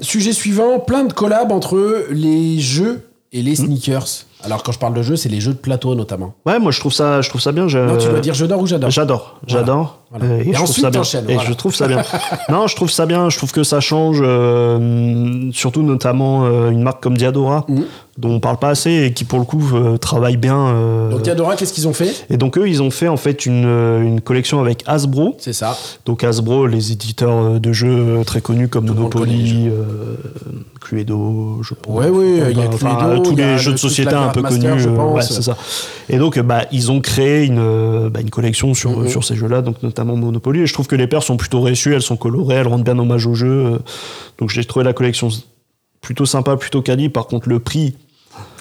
[0.02, 3.46] Sujet suivant, plein de collabs entre les jeux et Hmm.
[3.46, 4.26] les sneakers.
[4.44, 6.34] Alors quand je parle de jeux, c'est les jeux de plateau notamment.
[6.46, 7.68] Ouais, moi je trouve ça, je trouve ça bien.
[7.68, 8.90] je- Non, tu dois dire j'adore ou j'adore.
[8.92, 10.00] J'adore, j'adore.
[10.12, 10.26] Voilà.
[10.26, 11.02] Euh, Et je trouve ensuite, ça bien.
[11.02, 11.50] Et voilà.
[11.50, 12.04] je trouve ça bien.
[12.50, 13.30] non, je trouve ça bien.
[13.32, 17.84] Je trouve que ça change, euh, surtout notamment euh, une marque comme Diadora, Mhm.
[18.20, 21.10] dont on parle pas assez et qui pour le coup euh, travaille bien.
[21.10, 22.26] Donc Diadora, qu'est-ce qu'ils ont fait?
[22.30, 23.64] Et donc eux, ils ont fait en fait une,
[24.04, 25.36] une collection avec Hasbro.
[25.40, 25.76] C'est ça.
[26.06, 29.70] Donc Hasbro, les éditeurs de jeux très connus comme Tout Monopoly,
[30.80, 31.98] Cluedo, je pense.
[31.98, 33.78] Ouais, ouais, il y a Enfin, Cluedo, tous il y a les le jeux de
[33.78, 35.56] société un peu je euh, ouais, c'est ça.
[36.10, 39.08] Et donc, bah, ils ont créé une, euh, bah, une collection sur, Mhm.
[39.10, 40.62] sur ces jeux-là, donc notamment Monopoly.
[40.62, 42.98] Et je trouve que les paires sont plutôt reçues, elles sont colorées, elles rendent bien
[43.00, 43.48] hommage au jeu.
[43.48, 43.78] euh.
[44.40, 45.30] Donc j'ai trouvé la collection
[46.02, 47.10] plutôt sympa, plutôt quali.
[47.10, 47.96] Par contre, le prix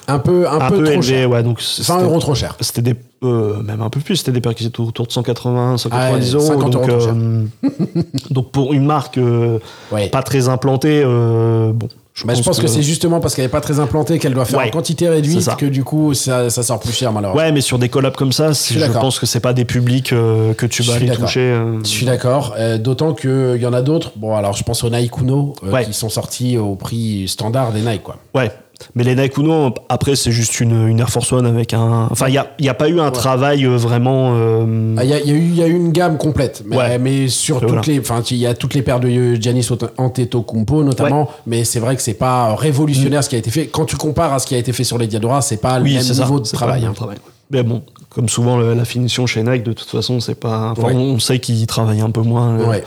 [0.08, 1.30] Un peu, un, un, peu, peu, trop cher.
[1.30, 2.56] Ouais, donc 100 c'était- euros trop cher.
[2.60, 2.94] c'était des
[3.24, 6.36] euh, même un peu plus c'était des paires qui étaient autour de 180 190 Ah
[6.38, 7.44] euros 50 donc euh,
[8.52, 9.60] pour une marque euh,
[9.92, 10.08] Ouais.
[10.08, 13.60] pas très implantée bon je Bah, je pense que, c'est justement parce qu'elle est pas
[13.62, 16.78] très implantée qu'elle doit faire Ouais, en quantité réduite que du coup ça, ça sort
[16.80, 17.42] plus cher malheureusement.
[17.42, 19.00] ouais mais sur des collabs comme ça je d'accord.
[19.00, 21.78] pense que c'est pas des publics euh, que tu Je vas aller toucher euh.
[21.82, 24.12] Je suis d'accord, euh, d'autant qu'il y en a d'autres.
[24.16, 25.84] Bon, alors je pense aux Nike Uno Ouais.
[25.86, 28.16] qui sont sortis au prix standard des Nike, quoi.
[28.34, 28.50] ouais
[28.94, 32.26] mais les Nike Uno après c'est juste une, une Air Force One avec un enfin
[32.28, 35.12] il y a, y a pas eu un travail euh, vraiment euh, Ah, Il y,
[35.12, 36.98] a, y a y a eu une gamme complète, mais, Ouais.
[36.98, 37.82] mais sur toutes Voilà.
[37.86, 39.68] les, enfin, il y a toutes les paires de Giannis
[39.98, 43.66] Antetokounmpo notamment, mais c'est vrai que c'est pas révolutionnaire ce qui a été fait.
[43.68, 45.84] Quand tu compares à ce qui a été fait sur les Diadora, c'est pas le
[45.84, 46.80] oui même c'est ça niveau de travail.
[46.80, 46.88] le hein.
[46.90, 47.16] même travail
[47.50, 50.94] mais bon comme souvent le- la finition chez Nike de toute façon c'est pas enfin,
[50.94, 52.82] on sait qu'ils travaillent un peu moins euh, Ouais.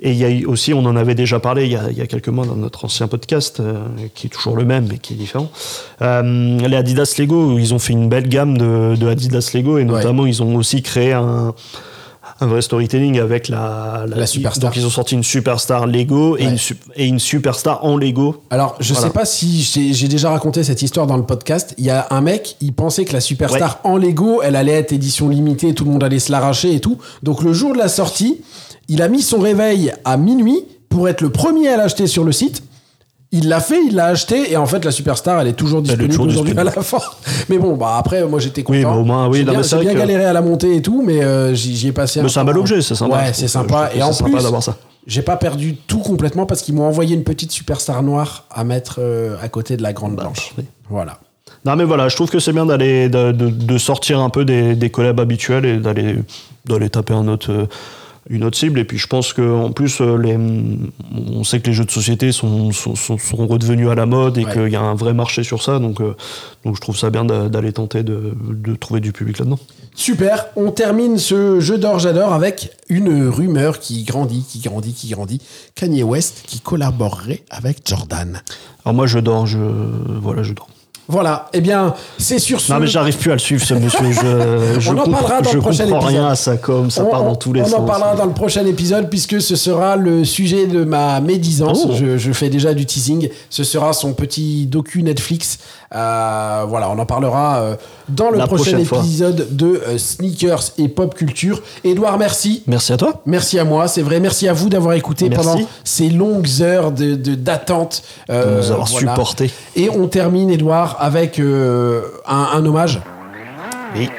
[0.00, 1.98] Et il y a eu aussi, on en avait déjà parlé il y a, il
[1.98, 3.82] y a quelques mois dans notre ancien podcast, euh,
[4.14, 5.50] qui est toujours le même mais qui est différent.
[6.02, 9.84] Euh, les Adidas Lego, ils ont fait une belle gamme de, de Adidas Lego et
[9.84, 11.54] notamment ils ont aussi créé un
[12.40, 14.70] un vrai storytelling avec la, La superstar.
[14.70, 18.42] Donc ils ont sorti une superstar Lego et, une, sup- et une superstar en Lego.
[18.50, 19.08] Alors, je Voilà.
[19.08, 21.74] sais pas si j'ai j'ai déjà raconté cette histoire dans le podcast.
[21.78, 24.92] Il y a un mec, il pensait que la superstar en Lego, elle allait être
[24.92, 26.98] édition limitée, tout le monde allait se l'arracher et tout.
[27.22, 28.40] Donc, le jour de la sortie,
[28.88, 32.32] il a mis son réveil à minuit pour être le premier à l'acheter sur le
[32.32, 32.62] site.
[33.30, 35.82] Il l'a fait, il l'a acheté, et en fait, la superstar, elle est toujours est
[35.82, 36.98] disponible aujourd'hui à la fin.
[37.50, 38.78] Mais bon, bah après, moi j'étais content.
[38.78, 41.22] Oui, mais au moins, oui, J'ai bien, que- galéré à la monter et tout, mais
[41.22, 42.60] euh, j'y ai passé Mais c'est un bel temps.
[42.60, 43.16] objet, c'est sympa.
[43.16, 43.90] Ouais, c'est sympa.
[43.94, 44.76] Et en plus, d'avoir ça.
[45.06, 48.96] j'ai pas perdu tout complètement parce qu'ils m'ont envoyé une petite superstar noire à mettre
[49.00, 50.54] euh, à côté de la grande Bah, blanche.
[50.88, 51.18] Voilà.
[51.66, 54.44] Non mais voilà, je trouve que c'est bien d'aller de, de- de sortir un peu
[54.46, 56.16] des, des collabs habituels et d'aller
[56.66, 57.66] d'aller taper un autre, euh,
[58.30, 58.78] une autre cible.
[58.78, 60.36] Et puis je pense que en plus, euh, les,
[61.16, 62.96] on sait que les jeux de société sont, sont,
[63.46, 64.52] redevenus à la mode et Ouais.
[64.52, 65.78] qu'il y a un vrai marché sur ça.
[65.78, 66.14] Donc, euh,
[66.64, 69.58] donc je trouve ça bien d'a- d'aller tenter de, de trouver du public là-dedans.
[69.94, 70.46] Super.
[70.56, 75.40] On termine ce jeu d'or j'adore avec une rumeur qui grandit, qui grandit, qui grandit.
[75.74, 78.40] Kanye West qui collaborerait avec Jordan.
[78.84, 80.68] Alors moi je dors, je voilà, je dors.
[81.10, 81.48] Voilà.
[81.54, 82.70] Eh bien, c'est sur ce.
[82.70, 84.12] Non mais j'arrive plus à le suivre ce monsieur.
[84.12, 86.02] Je, je On en parlera dans le prochain épisode.
[86.04, 87.74] rien à ça comme ça on, part on- dans tous les on sens.
[87.80, 91.86] en parlera dans le prochain épisode puisque ce sera le sujet de ma médisance.
[91.88, 91.92] Oh.
[91.94, 93.30] Je, je fais déjà du teasing.
[93.48, 95.58] Ce sera son petit docu Netflix.
[95.94, 97.76] Euh, voilà, on en parlera euh,
[98.10, 98.98] dans le La prochain fois.
[98.98, 101.62] épisode de euh, Sneakers et Pop Culture.
[101.82, 102.62] Edouard, merci.
[102.66, 103.22] Merci à toi.
[103.24, 104.20] Merci à moi, c'est vrai.
[104.20, 105.44] Merci à vous d'avoir écouté Merci.
[105.46, 108.02] pendant ces longues heures de de- d'attente.
[108.28, 109.12] De euh, nous avoir voilà.
[109.12, 109.50] supportés.
[109.76, 113.00] Et on termine, Edouard, avec euh, un, un hommage.
[113.96, 114.10] Et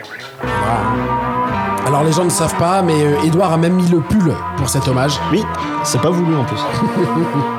[1.86, 2.95] Alors les gens ne savent pas, mais
[3.26, 5.20] Edouard a même mis le pull pour cet hommage.
[5.32, 5.43] oui,
[5.84, 6.57] c'est pas voulu en plus.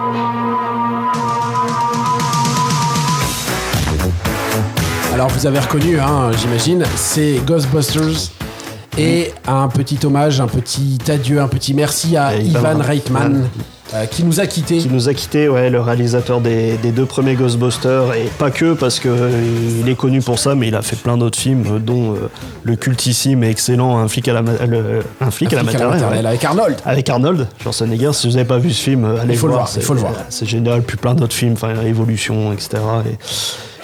[5.20, 8.30] Alors vous avez reconnu, hein, j'imagine, c'est Ghostbusters.
[8.96, 13.44] Et un petit hommage, un petit adieu, un petit merci à Et Ivan Reitman,
[13.92, 14.78] euh, qui nous a quittés.
[14.78, 18.72] qui nous a quitté, ouais, le réalisateur des, des deux premiers Ghostbusters, et pas que
[18.72, 19.30] parce que euh,
[19.82, 22.14] il est connu pour ça, mais il a fait plein d'autres films, euh, dont
[22.64, 25.84] le cultissime et excellent Un flic à la, le- un flic à la Afrique à
[25.84, 26.76] la maternelle, avec Arnold.
[26.86, 28.12] avec Arnold Schwarzenegger.
[28.14, 29.92] Si vous n'avez pas vu ce film, allez Il faut le voir, c'est- il faut
[29.94, 30.14] le voir.
[30.30, 32.78] C'est génial, puis plein d'autres films, enfin Évolution, etc.
[33.06, 33.18] Et,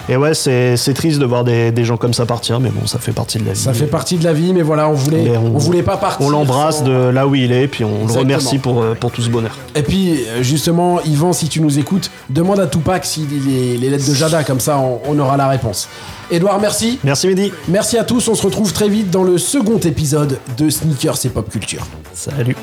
[0.09, 2.99] et ouais, c'est triste de voir des, des gens comme ça partir, mais bon, ça
[2.99, 3.59] fait partie de la vie.
[3.59, 6.25] Ça fait partie de la vie, mais voilà, on voulait, on, voulait pas partir.
[6.25, 8.13] On l'embrasse sans- de là où il est, puis on Exactement.
[8.15, 9.57] le remercie pour, euh, pour tout ce bonheur.
[9.75, 13.89] Et puis, euh, justement, Yvan, si tu nous écoutes, demande à Tupac s'il les, les
[13.89, 15.87] lettres de Jada, comme ça on, on aura la réponse.
[16.31, 16.99] Edouard, merci.
[17.03, 17.51] Merci Mehdi.
[17.67, 21.29] Merci à tous, on se retrouve très vite dans le second épisode de Sneakers et
[21.29, 21.85] Pop Culture.
[22.13, 22.55] Salut.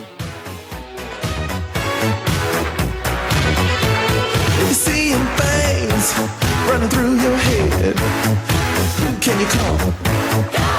[9.25, 10.74] Can you call?